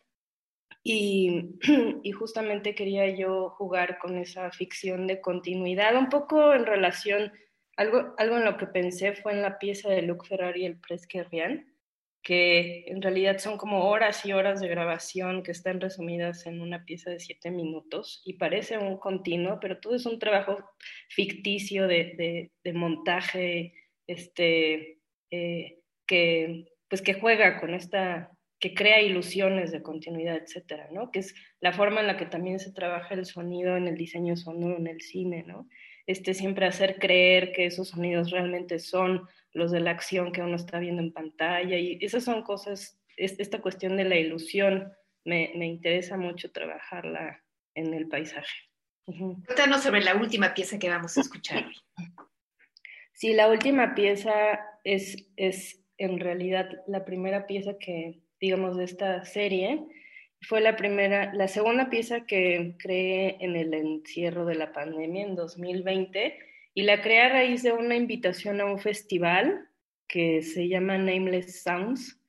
y, 0.90 1.60
y, 2.04 2.12
justamente 2.14 2.74
quería 2.74 3.10
yo 3.10 3.50
jugar 3.50 4.00
con 4.00 4.18
esa 4.18 4.50
ficción 4.52 5.06
de 5.06 5.20
continuidad, 5.20 5.98
un 5.98 6.08
poco 6.08 6.54
en 6.54 6.66
relación, 6.66 7.34
algo, 7.76 8.16
algo 8.18 8.38
en 8.38 8.46
lo 8.46 8.56
que 8.56 8.68
pensé 8.68 9.14
fue 9.14 9.34
en 9.34 9.42
la 9.42 9.60
pieza 9.60 9.90
de 9.90 10.02
Luc 10.02 10.26
Ferrari, 10.26 10.66
el 10.66 10.80
Presquerrian, 10.80 11.68
que 12.24 12.86
en 12.88 13.02
realidad 13.02 13.38
son 13.40 13.58
como 13.58 13.90
horas 13.90 14.26
y 14.26 14.32
horas 14.32 14.62
de 14.62 14.70
grabación 14.70 15.44
que 15.44 15.52
están 15.52 15.82
resumidas 15.82 16.46
en 16.46 16.62
una 16.62 16.86
pieza 16.86 17.10
de 17.10 17.20
siete 17.20 17.52
minutos 17.52 18.22
y 18.24 18.36
parece 18.36 18.78
un 18.78 18.98
continuo, 18.98 19.60
pero 19.60 19.82
todo 19.82 19.94
es 19.94 20.06
un 20.06 20.20
trabajo 20.20 20.58
ficticio 21.10 21.86
de, 21.88 22.16
de, 22.18 22.52
de 22.64 22.74
montaje 22.74 23.74
este, 24.08 25.02
eh, 25.32 25.80
que, 26.06 26.66
pues 26.90 27.02
que 27.02 27.14
juega 27.14 27.60
con 27.60 27.74
esta 27.74 28.37
que 28.60 28.74
crea 28.74 29.01
ilusiones 29.01 29.72
de 29.72 29.84
continuidad, 29.84 30.38
etcétera, 30.38 30.89
¿no? 30.91 31.12
Que 31.12 31.20
es 31.20 31.36
la 31.60 31.74
forma 31.74 32.01
en 32.01 32.08
la 32.08 32.18
que 32.18 32.26
también 32.26 32.60
se 32.60 32.72
trabaja 32.72 33.14
el 33.14 33.26
sonido 33.26 33.78
en 33.78 33.88
el 33.88 33.97
diseño 33.97 34.36
sonoro 34.36 34.78
en 34.78 34.88
el 34.88 35.01
cine, 35.01 35.43
¿no? 35.43 35.68
Este 36.08 36.34
siempre 36.34 36.66
hacer 36.66 36.97
creer 36.99 37.51
que 37.51 37.66
esos 37.66 37.89
sonidos 37.89 38.32
realmente 38.32 38.80
son 38.80 39.28
los 39.53 39.72
de 39.72 39.80
la 39.80 39.91
acción 39.91 40.32
que 40.32 40.41
uno 40.41 40.55
está 40.55 40.80
viendo 40.80 41.01
en 41.01 41.14
pantalla 41.14 41.78
y 41.78 41.99
esas 42.01 42.24
son 42.24 42.43
cosas, 42.43 42.99
es, 43.18 43.39
esta 43.39 43.62
cuestión 43.62 43.97
de 43.97 44.05
la 44.05 44.16
ilusión 44.16 44.91
me, 45.26 45.51
me, 45.55 45.68
interesa 45.68 46.18
mucho 46.18 46.51
trabajarla 46.51 47.43
en 47.76 47.93
el 47.93 48.08
paisaje. 48.08 48.55
Uh 49.08 49.43
Cuéntanos 49.43 49.84
sobre 49.84 50.01
la 50.01 50.16
última 50.16 50.53
pieza 50.53 50.80
que 50.80 50.89
vamos 50.89 51.18
a 51.18 51.22
escuchar 51.22 51.66
hoy. 51.66 51.76
Sí, 53.14 53.34
la 53.34 53.49
última 53.49 53.95
pieza 53.95 54.32
es, 54.84 55.28
es 55.36 55.84
en 55.97 56.20
realidad 56.20 56.70
la 56.88 57.03
primera 57.03 57.47
pieza 57.47 57.78
que, 57.80 58.22
digamos, 58.40 58.78
de 58.78 58.84
esta 58.86 59.26
serie. 59.26 59.84
Fue 60.42 60.62
la 60.62 60.76
primera, 60.76 61.34
la 61.34 61.48
segunda 61.48 61.90
pieza 61.90 62.26
que 62.26 62.76
creé 62.78 63.38
en 63.40 63.56
el 63.56 63.74
encierro 63.74 64.46
de 64.46 64.56
la 64.56 64.72
pandemia 64.72 65.24
en 65.24 65.36
2020 65.36 66.38
y 66.74 66.84
la 66.84 67.02
creé 67.02 67.22
a 67.22 67.30
raíz 67.30 67.64
de 67.64 67.74
una 67.74 67.96
invitación 67.96 68.62
a 68.62 68.66
un 68.66 68.78
festival 68.80 69.68
que 70.08 70.42
se 70.42 70.68
llama 70.68 70.98
Nameless 70.98 71.64
Sounds, 71.64 72.22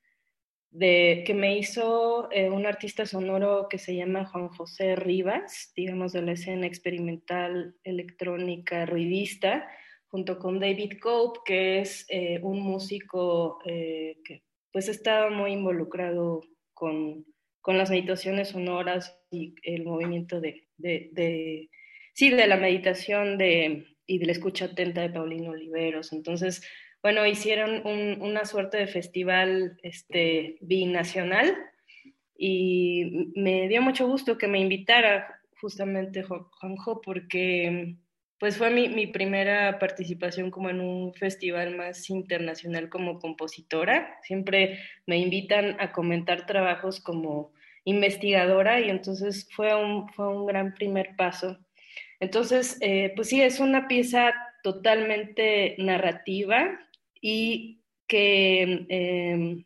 de, 0.71 1.23
que 1.27 1.35
me 1.35 1.59
hizo 1.59 2.31
eh, 2.33 2.51
un 2.51 2.67
artista 2.67 3.07
sonoro 3.07 3.69
que 3.69 3.79
se 3.79 3.95
llama 3.95 4.27
Juan 4.27 4.49
José 4.49 4.97
Rivas, 4.97 5.73
digamos 5.77 6.13
de 6.13 6.23
la 6.23 6.33
escena 6.33 6.67
experimental 6.67 7.77
electrónica 7.85 8.87
ruidista, 8.87 9.69
junto 10.09 10.39
con 10.39 10.59
David 10.59 10.99
Cope, 11.01 11.41
que 11.45 11.81
es 11.81 12.07
eh, 12.09 12.41
un 12.43 12.61
músico 12.61 13.59
eh, 13.65 14.19
que 14.25 14.43
pues 14.73 14.89
estaba 14.89 15.31
muy 15.31 15.53
involucrado 15.53 16.43
con, 16.75 17.25
con 17.61 17.79
las 17.79 17.91
meditaciones 17.91 18.49
sonoras 18.49 19.19
y 19.31 19.55
el 19.63 19.85
movimiento 19.85 20.41
de, 20.41 20.69
de, 20.77 21.11
de, 21.13 21.71
sí, 22.15 22.31
de 22.31 22.47
la 22.47 22.57
meditación 22.57 23.39
de, 23.39 23.87
y 24.07 24.19
de 24.19 24.27
la 24.27 24.33
escucha 24.33 24.67
atenta 24.67 25.03
de 25.03 25.11
Paulino 25.11 25.51
Oliveros. 25.51 26.13
Entonces, 26.13 26.63
bueno, 27.03 27.27
hicieron 27.27 27.87
un, 27.87 28.21
una 28.23 28.45
suerte 28.45 28.79
de 28.79 28.87
festival 28.87 29.79
este, 29.83 30.57
binacional 30.61 31.57
y 32.37 33.33
me 33.35 33.69
dio 33.69 33.83
mucho 33.83 34.07
gusto 34.07 34.39
que 34.39 34.49
me 34.49 34.61
invitara 34.61 35.41
justamente 35.61 36.23
Juanjo 36.23 37.01
porque 37.01 37.97
pues 38.39 38.57
fue 38.57 38.71
mi, 38.71 38.89
mi, 38.89 39.07
primera 39.07 39.79
participación 39.79 40.51
como 40.51 40.71
en 40.71 40.81
un 40.81 41.13
festival 41.15 41.77
más 41.77 42.09
internacional 42.09 42.89
como 42.89 43.19
compositora. 43.19 44.19
Siempre 44.23 44.79
me 45.07 45.19
invitan 45.19 45.77
a 45.81 45.93
comentar 45.93 46.47
trabajos 46.47 47.01
como 47.01 47.53
investigadora 47.85 48.81
y 48.81 48.91
entonces 48.91 49.49
fue 49.51 49.75
un, 49.75 50.09
fue 50.11 50.29
un 50.29 50.47
gran 50.47 50.75
primer 50.75 51.17
paso. 51.17 51.59
Entonces, 52.21 52.77
eh, 52.81 53.13
pues 53.17 53.29
sí, 53.29 53.41
es 53.41 53.61
una 53.61 53.89
pieza 53.89 54.35
totalmente 54.63 55.77
narrativa 55.79 56.79
y 57.21 57.81
que 58.07 58.87
eh, 58.89 59.65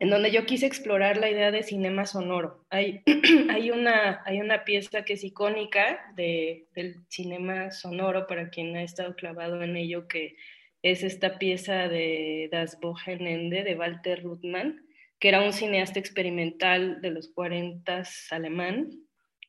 en 0.00 0.08
donde 0.08 0.30
yo 0.30 0.46
quise 0.46 0.64
explorar 0.64 1.18
la 1.18 1.30
idea 1.30 1.50
de 1.50 1.62
cinema 1.62 2.06
sonoro. 2.06 2.64
Hay, 2.70 3.02
hay, 3.50 3.70
una, 3.70 4.22
hay 4.24 4.40
una 4.40 4.64
pieza 4.64 5.04
que 5.04 5.12
es 5.12 5.24
icónica 5.24 6.12
de, 6.16 6.66
del 6.74 6.96
cinema 7.08 7.70
sonoro 7.70 8.26
para 8.26 8.48
quien 8.48 8.74
ha 8.76 8.82
estado 8.82 9.14
clavado 9.14 9.62
en 9.62 9.76
ello, 9.76 10.08
que 10.08 10.36
es 10.82 11.02
esta 11.02 11.38
pieza 11.38 11.88
de 11.88 12.48
Das 12.50 12.78
Wochenende 12.82 13.62
de 13.62 13.76
Walter 13.76 14.22
Ruttmann, 14.22 14.86
que 15.18 15.28
era 15.28 15.42
un 15.42 15.52
cineasta 15.52 16.00
experimental 16.00 17.02
de 17.02 17.10
los 17.10 17.28
40 17.28 18.02
alemán, 18.30 18.90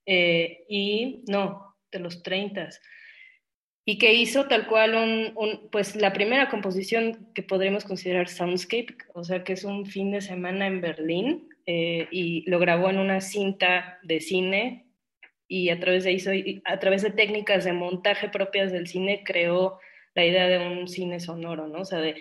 eh, 0.06 0.66
y 0.68 1.24
no, 1.28 1.78
de 1.94 2.00
los 2.00 2.24
30 2.24 2.68
y 3.92 3.98
que 3.98 4.14
hizo 4.14 4.48
tal 4.48 4.68
cual 4.68 4.96
un, 4.96 5.68
pues 5.70 5.98
la 5.98 6.14
primera 6.14 6.48
composición 6.48 7.28
que 7.36 7.44
podríamos 7.44 7.84
considerar 7.84 8.30
soundscape, 8.30 8.96
o 9.14 9.26
sea 9.26 9.44
que 9.44 9.52
es 9.52 9.66
un 9.66 9.86
fin 9.86 10.12
de 10.12 10.22
semana 10.22 10.66
en 10.66 10.80
Berlín 10.80 11.50
eh, 11.66 12.08
y 12.10 12.50
lo 12.50 12.58
grabó 12.58 12.90
en 12.90 13.00
una 13.00 13.20
cinta 13.20 14.00
de 14.04 14.22
cine 14.22 14.86
y 15.46 15.72
a 15.72 15.80
través 15.82 16.06
de 16.06 16.14
eso, 16.14 16.32
a 16.64 16.80
través 16.80 17.02
de 17.02 17.12
técnicas 17.12 17.66
de 17.66 17.74
montaje 17.74 18.30
propias 18.30 18.72
del 18.72 18.88
cine 18.88 19.24
creó 19.26 19.78
la 20.16 20.26
idea 20.26 20.48
de 20.48 20.60
un 20.60 20.88
cine 20.88 21.20
sonoro, 21.20 21.68
¿no? 21.68 21.82
O 21.82 21.86
sea, 21.86 22.00
de 22.00 22.16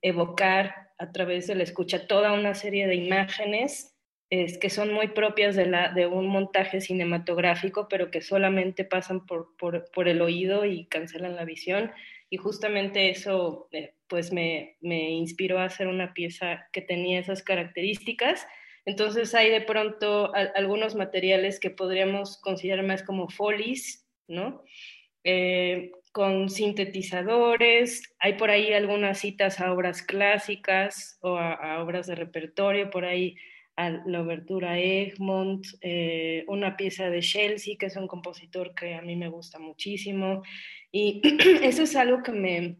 evocar 0.00 0.88
a 0.96 1.12
través 1.12 1.48
de 1.48 1.54
la 1.54 1.64
escucha 1.64 2.06
toda 2.06 2.32
una 2.32 2.54
serie 2.54 2.86
de 2.86 2.94
imágenes 2.94 3.93
es, 4.30 4.58
que 4.58 4.70
son 4.70 4.92
muy 4.92 5.08
propias 5.08 5.56
de, 5.56 5.66
la, 5.66 5.92
de 5.92 6.06
un 6.06 6.26
montaje 6.26 6.80
cinematográfico, 6.80 7.88
pero 7.88 8.10
que 8.10 8.20
solamente 8.20 8.84
pasan 8.84 9.26
por, 9.26 9.56
por, 9.56 9.90
por 9.92 10.08
el 10.08 10.22
oído 10.22 10.64
y 10.64 10.86
cancelan 10.86 11.36
la 11.36 11.44
visión. 11.44 11.92
Y 12.30 12.36
justamente 12.36 13.10
eso 13.10 13.68
eh, 13.72 13.94
pues 14.08 14.32
me, 14.32 14.76
me, 14.80 15.10
inspiró 15.10 15.58
a 15.58 15.64
hacer 15.64 15.86
una 15.86 16.14
pieza 16.14 16.66
que 16.72 16.80
tenía 16.80 17.20
esas 17.20 17.42
características. 17.42 18.46
Entonces 18.86 19.34
hay 19.34 19.50
de 19.50 19.60
pronto 19.60 20.32
algunos 20.34 20.94
materiales 20.94 21.60
que 21.60 21.70
podríamos 21.70 22.38
considerar 22.40 22.84
más 22.84 23.02
como 23.02 23.28
folies, 23.28 24.06
¿no? 24.26 24.62
Eh, 25.22 25.92
con 26.12 26.48
sintetizadores, 26.50 28.14
hay 28.18 28.34
por 28.34 28.50
ahí 28.50 28.72
algunas 28.72 29.18
citas 29.18 29.60
a 29.60 29.72
obras 29.72 30.02
clásicas 30.02 31.18
o 31.22 31.36
a 31.38 31.82
obras 31.82 32.06
de 32.06 32.14
repertorio, 32.14 32.90
por 32.90 33.04
ahí 33.04 33.36
a 33.76 33.90
la 33.90 34.22
obertura 34.22 34.78
Egmont, 34.78 35.66
eh, 35.80 36.44
una 36.46 36.76
pieza 36.76 37.10
de 37.10 37.20
Chelsea, 37.20 37.76
que 37.78 37.86
es 37.86 37.96
un 37.96 38.06
compositor 38.06 38.74
que 38.74 38.94
a 38.94 39.02
mí 39.02 39.16
me 39.16 39.28
gusta 39.28 39.58
muchísimo. 39.58 40.42
Y 40.92 41.20
eso 41.62 41.82
es 41.82 41.96
algo 41.96 42.22
que 42.22 42.32
me 42.32 42.78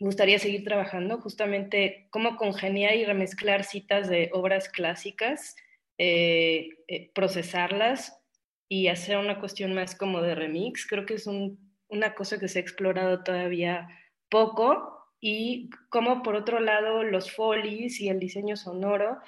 gustaría 0.00 0.38
seguir 0.38 0.64
trabajando, 0.64 1.20
justamente 1.20 2.08
cómo 2.10 2.36
congeniar 2.36 2.96
y 2.96 3.04
remezclar 3.04 3.64
citas 3.64 4.08
de 4.08 4.30
obras 4.32 4.68
clásicas, 4.68 5.54
eh, 5.98 6.70
eh, 6.88 7.12
procesarlas 7.14 8.20
y 8.68 8.88
hacer 8.88 9.18
una 9.18 9.38
cuestión 9.38 9.72
más 9.72 9.94
como 9.94 10.20
de 10.20 10.34
remix. 10.34 10.86
Creo 10.86 11.06
que 11.06 11.14
es 11.14 11.28
un, 11.28 11.72
una 11.86 12.14
cosa 12.14 12.40
que 12.40 12.48
se 12.48 12.58
ha 12.58 12.62
explorado 12.62 13.22
todavía 13.22 13.88
poco 14.28 14.94
y 15.20 15.70
como 15.90 16.22
por 16.22 16.34
otro 16.34 16.58
lado 16.58 17.04
los 17.04 17.30
folies 17.30 18.00
y 18.00 18.08
el 18.08 18.18
diseño 18.18 18.56
sonoro 18.56 19.18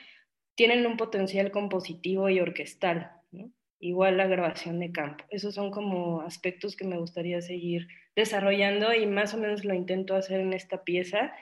tienen 0.57 0.86
un 0.86 0.96
potencial 0.96 1.50
compositivo 1.52 2.28
y 2.28 2.40
orquestal, 2.40 3.12
¿no? 3.30 3.52
igual 3.78 4.16
la 4.16 4.26
grabación 4.26 4.80
de 4.80 4.90
campo. 4.90 5.24
Esos 5.30 5.54
son 5.54 5.70
como 5.70 6.22
aspectos 6.22 6.76
que 6.76 6.86
me 6.86 6.98
gustaría 6.98 7.40
seguir 7.42 7.86
desarrollando 8.16 8.92
y 8.94 9.07
más 9.07 9.34
o 9.34 9.38
menos 9.38 9.64
lo 9.64 9.74
intento 9.74 10.16
hacer 10.16 10.40
en 10.40 10.52
esta 10.54 10.82
pieza. 10.82 11.32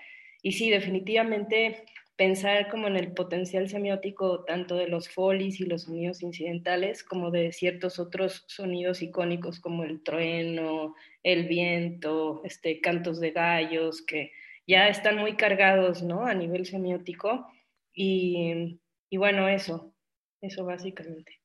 Y 0.43 0.53
sí, 0.53 0.69
definitivamente 0.69 1.85
pensar 2.17 2.69
como 2.69 2.87
en 2.89 2.97
el 2.97 3.13
potencial 3.13 3.69
semiótico 3.69 4.45
tanto 4.45 4.77
de 4.77 4.89
los 4.89 5.09
folies 5.09 5.61
y 5.61 5.67
los 5.67 5.83
sonidos 5.83 6.23
incidentales 6.23 7.03
como 7.03 7.31
de 7.31 7.53
ciertos 7.53 7.99
otros 7.99 8.45
sonidos 8.47 9.03
icónicos 9.03 9.59
como 9.59 9.85
el 9.85 10.03
trueno, 10.03 10.95
el 11.23 11.47
viento, 11.49 12.43
este, 12.45 12.81
cantos 12.81 13.21
de 13.21 13.31
gallos, 13.31 14.03
que 14.03 14.33
ya 14.67 14.89
están 14.89 15.19
muy 15.19 15.37
cargados 15.37 16.03
¿no? 16.03 16.27
a 16.27 16.35
nivel 16.35 16.67
semiótico. 16.67 17.47
Y, 17.95 18.79
y 19.11 19.17
bueno, 19.17 19.49
eso, 19.49 19.95
eso 20.41 20.65
básicamente. 20.65 21.41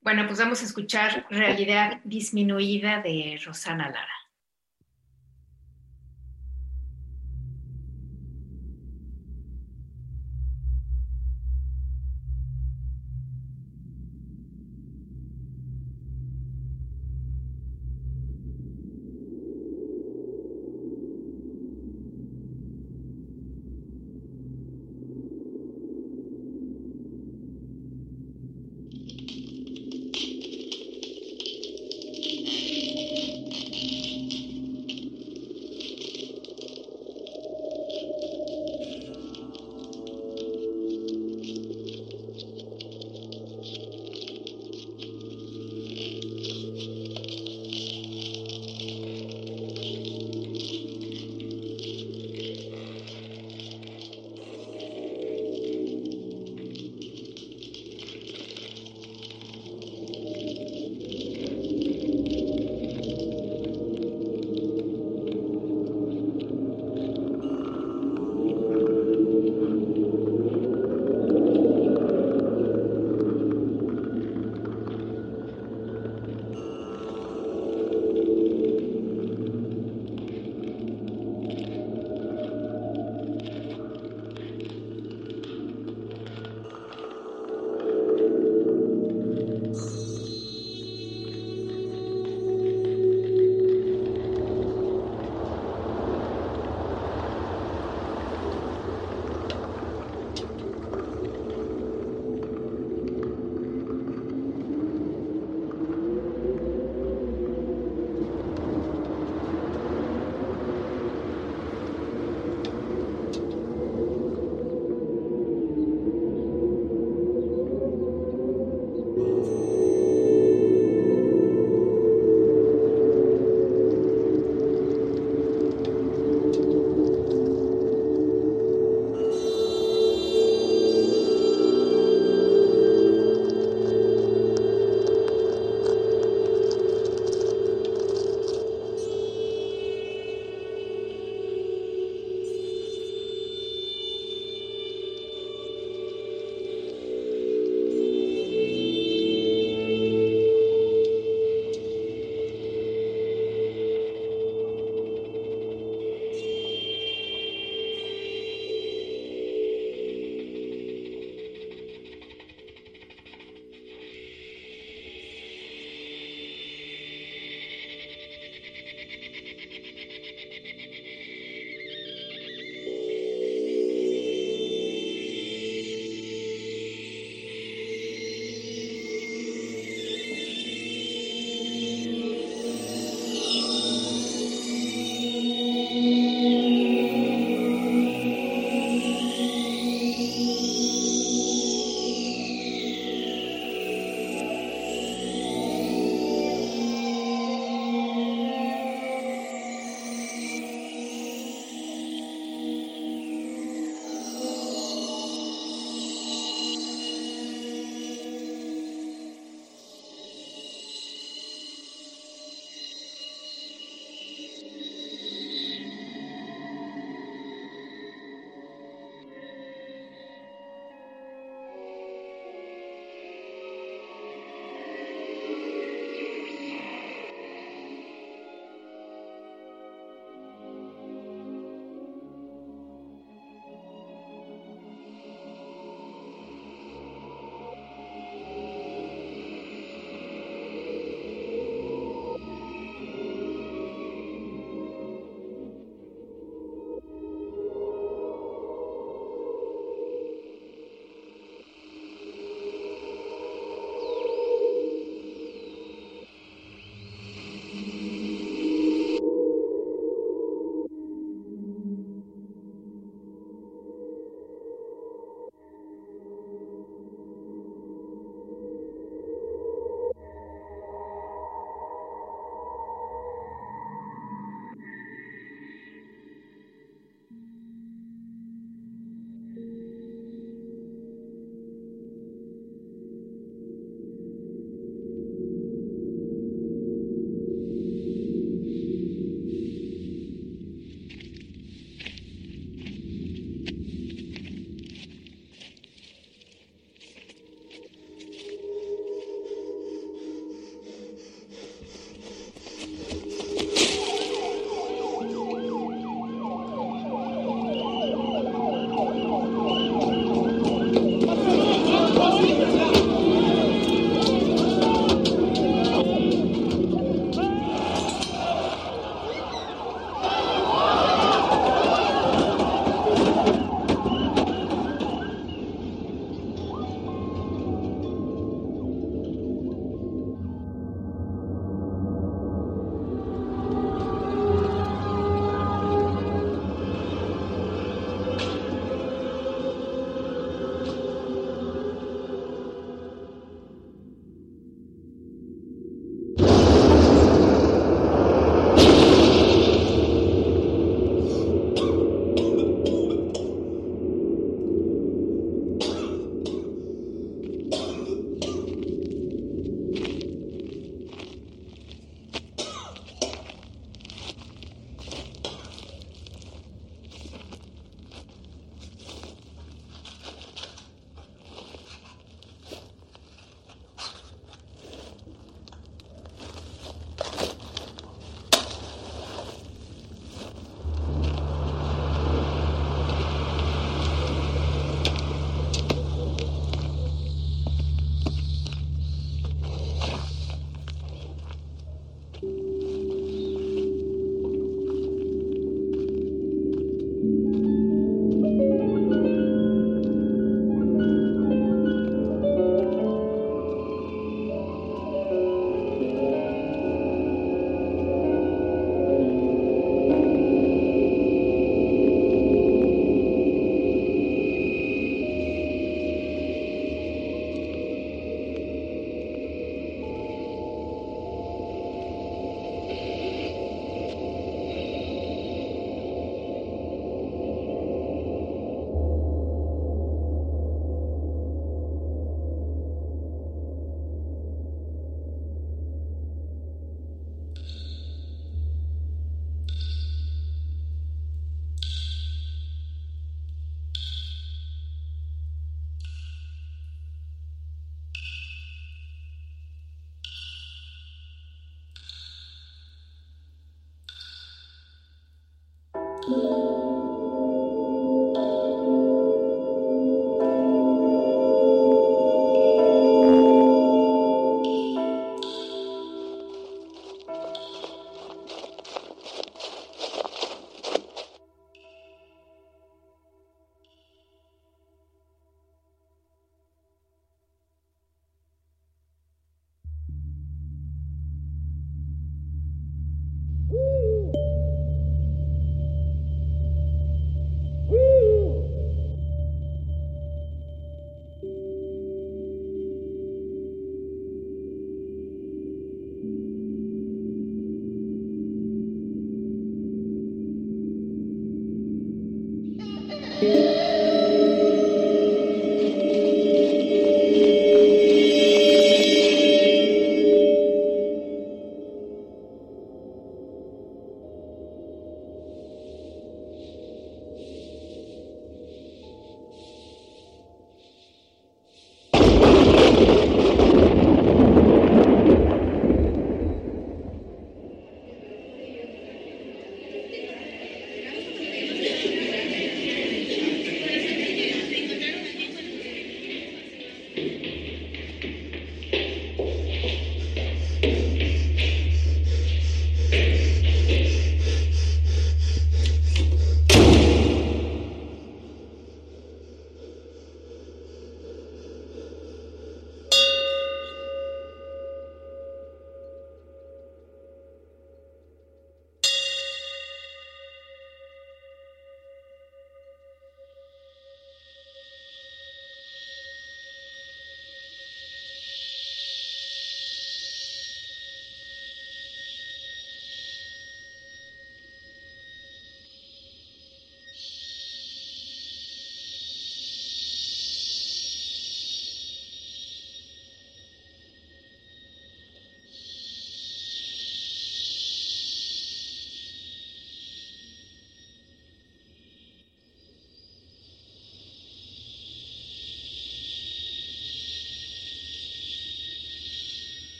Bueno, 0.00 0.26
pues 0.26 0.38
vamos 0.38 0.60
a 0.60 0.66
escuchar 0.66 1.26
Realidad 1.30 2.00
Disminuida 2.04 3.00
de 3.00 3.40
Rosana 3.42 3.88
Lara. 3.88 4.23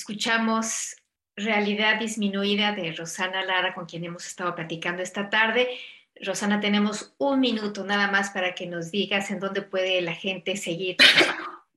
Escuchamos 0.00 0.96
Realidad 1.36 2.00
Disminuida 2.00 2.72
de 2.72 2.90
Rosana 2.92 3.44
Lara, 3.44 3.74
con 3.74 3.84
quien 3.84 4.02
hemos 4.02 4.26
estado 4.26 4.54
platicando 4.54 5.02
esta 5.02 5.28
tarde. 5.28 5.68
Rosana, 6.22 6.58
tenemos 6.58 7.14
un 7.18 7.38
minuto 7.38 7.84
nada 7.84 8.10
más 8.10 8.30
para 8.30 8.54
que 8.54 8.66
nos 8.66 8.90
digas 8.90 9.30
en 9.30 9.40
dónde 9.40 9.60
puede 9.60 10.00
la 10.00 10.14
gente 10.14 10.56
seguir. 10.56 10.96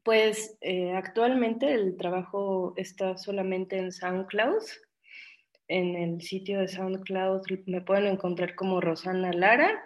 Pues 0.03 0.57
eh, 0.61 0.93
actualmente 0.93 1.73
el 1.73 1.97
trabajo 1.97 2.73
está 2.77 3.17
solamente 3.17 3.77
en 3.77 3.91
SoundCloud. 3.91 4.63
En 5.67 5.95
el 5.95 6.21
sitio 6.21 6.59
de 6.59 6.69
SoundCloud 6.69 7.41
me 7.65 7.81
pueden 7.81 8.05
encontrar 8.05 8.55
como 8.55 8.79
Rosana 8.79 9.33
Lara 9.33 9.83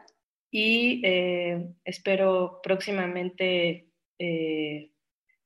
y 0.52 1.02
eh, 1.04 1.70
espero 1.86 2.60
próximamente 2.62 3.90
eh, 4.20 4.92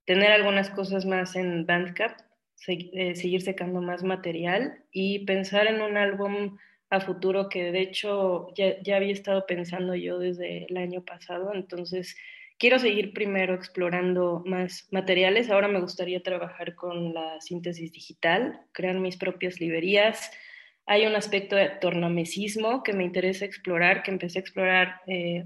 tener 0.03 0.31
algunas 0.33 0.69
cosas 0.69 1.05
más 1.05 1.37
en 1.37 1.65
Bandcamp, 1.65 2.17
seguir 2.65 3.41
sacando 3.41 3.81
más 3.81 4.03
material 4.03 4.83
y 4.91 5.25
pensar 5.25 5.67
en 5.67 5.81
un 5.81 5.97
álbum 5.97 6.57
a 6.89 6.99
futuro 6.99 7.49
que 7.49 7.71
de 7.71 7.81
hecho 7.81 8.47
ya, 8.55 8.81
ya 8.83 8.97
había 8.97 9.13
estado 9.13 9.45
pensando 9.45 9.95
yo 9.95 10.19
desde 10.19 10.65
el 10.65 10.77
año 10.77 11.03
pasado, 11.03 11.53
entonces 11.55 12.15
quiero 12.61 12.77
seguir 12.77 13.13
primero 13.13 13.55
explorando 13.55 14.43
más 14.45 14.87
materiales. 14.91 15.49
Ahora 15.49 15.67
me 15.67 15.81
gustaría 15.81 16.21
trabajar 16.21 16.75
con 16.75 17.13
la 17.13 17.41
síntesis 17.41 17.91
digital, 17.91 18.61
crear 18.71 18.99
mis 18.99 19.17
propias 19.17 19.59
librerías. 19.59 20.31
Hay 20.85 21.07
un 21.07 21.15
aspecto 21.15 21.55
de 21.55 21.69
tornamesismo 21.69 22.83
que 22.83 22.93
me 22.93 23.03
interesa 23.03 23.45
explorar, 23.45 24.03
que 24.03 24.11
empecé 24.11 24.37
a 24.37 24.41
explorar 24.41 25.01
eh, 25.07 25.45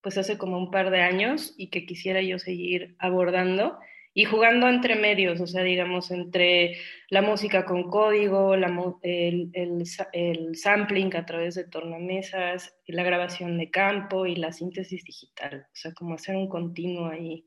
pues 0.00 0.16
hace 0.16 0.38
como 0.38 0.56
un 0.56 0.70
par 0.70 0.90
de 0.90 1.00
años 1.00 1.54
y 1.56 1.70
que 1.70 1.86
quisiera 1.86 2.22
yo 2.22 2.38
seguir 2.38 2.94
abordando 3.00 3.78
y 4.16 4.24
jugando 4.24 4.68
entre 4.68 4.94
medios, 4.94 5.40
o 5.40 5.46
sea, 5.48 5.64
digamos, 5.64 6.12
entre 6.12 6.76
la 7.10 7.20
música 7.20 7.64
con 7.64 7.90
código, 7.90 8.56
la, 8.56 8.68
el, 9.02 9.50
el, 9.52 9.82
el, 10.12 10.56
sampling 10.56 11.16
a 11.16 11.26
través 11.26 11.56
de 11.56 11.64
tornamesas, 11.64 12.76
la 12.86 13.02
grabación 13.02 13.58
de 13.58 13.70
campo 13.70 14.24
y 14.26 14.36
la 14.36 14.52
síntesis 14.52 15.02
digital, 15.04 15.66
o 15.66 15.76
sea, 15.76 15.92
como 15.94 16.14
hacer 16.14 16.36
un 16.36 16.48
continuo 16.48 17.08
ahí 17.08 17.44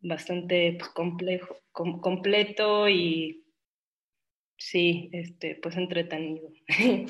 bastante 0.00 0.76
pues, 0.78 0.90
complejo, 0.90 1.54
com, 1.70 2.00
completo 2.00 2.88
y 2.88 3.44
sí, 4.56 5.10
este, 5.12 5.56
pues 5.56 5.76
entretenido. 5.76 6.48
sí. 6.68 7.06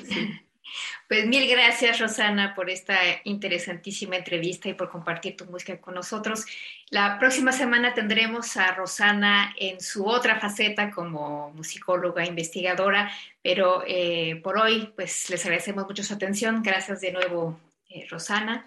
Pues 1.07 1.27
mil 1.27 1.47
gracias, 1.49 1.99
Rosana, 1.99 2.55
por 2.55 2.69
esta 2.69 2.97
interesantísima 3.23 4.15
entrevista 4.15 4.69
y 4.69 4.73
por 4.73 4.89
compartir 4.89 5.37
tu 5.37 5.45
música 5.45 5.79
con 5.79 5.95
nosotros. 5.95 6.45
La 6.89 7.19
próxima 7.19 7.51
semana 7.51 7.93
tendremos 7.93 8.57
a 8.57 8.73
Rosana 8.73 9.53
en 9.57 9.79
su 9.81 10.05
otra 10.05 10.39
faceta 10.39 10.91
como 10.91 11.51
musicóloga, 11.51 12.25
investigadora, 12.25 13.11
pero 13.41 13.83
eh, 13.87 14.39
por 14.43 14.57
hoy, 14.57 14.91
pues 14.95 15.29
les 15.29 15.43
agradecemos 15.45 15.85
mucho 15.85 16.03
su 16.03 16.13
atención. 16.13 16.63
Gracias 16.63 17.01
de 17.01 17.11
nuevo, 17.11 17.59
eh, 17.89 18.07
Rosana. 18.09 18.65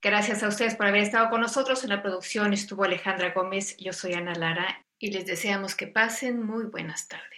Gracias 0.00 0.42
a 0.42 0.48
ustedes 0.48 0.76
por 0.76 0.86
haber 0.86 1.02
estado 1.02 1.28
con 1.30 1.40
nosotros. 1.40 1.82
En 1.82 1.90
la 1.90 2.02
producción 2.02 2.52
estuvo 2.52 2.84
Alejandra 2.84 3.30
Gómez, 3.30 3.76
yo 3.78 3.92
soy 3.92 4.14
Ana 4.14 4.34
Lara 4.34 4.84
y 4.98 5.10
les 5.10 5.26
deseamos 5.26 5.74
que 5.74 5.86
pasen 5.86 6.44
muy 6.44 6.64
buenas 6.64 7.08
tardes. 7.08 7.37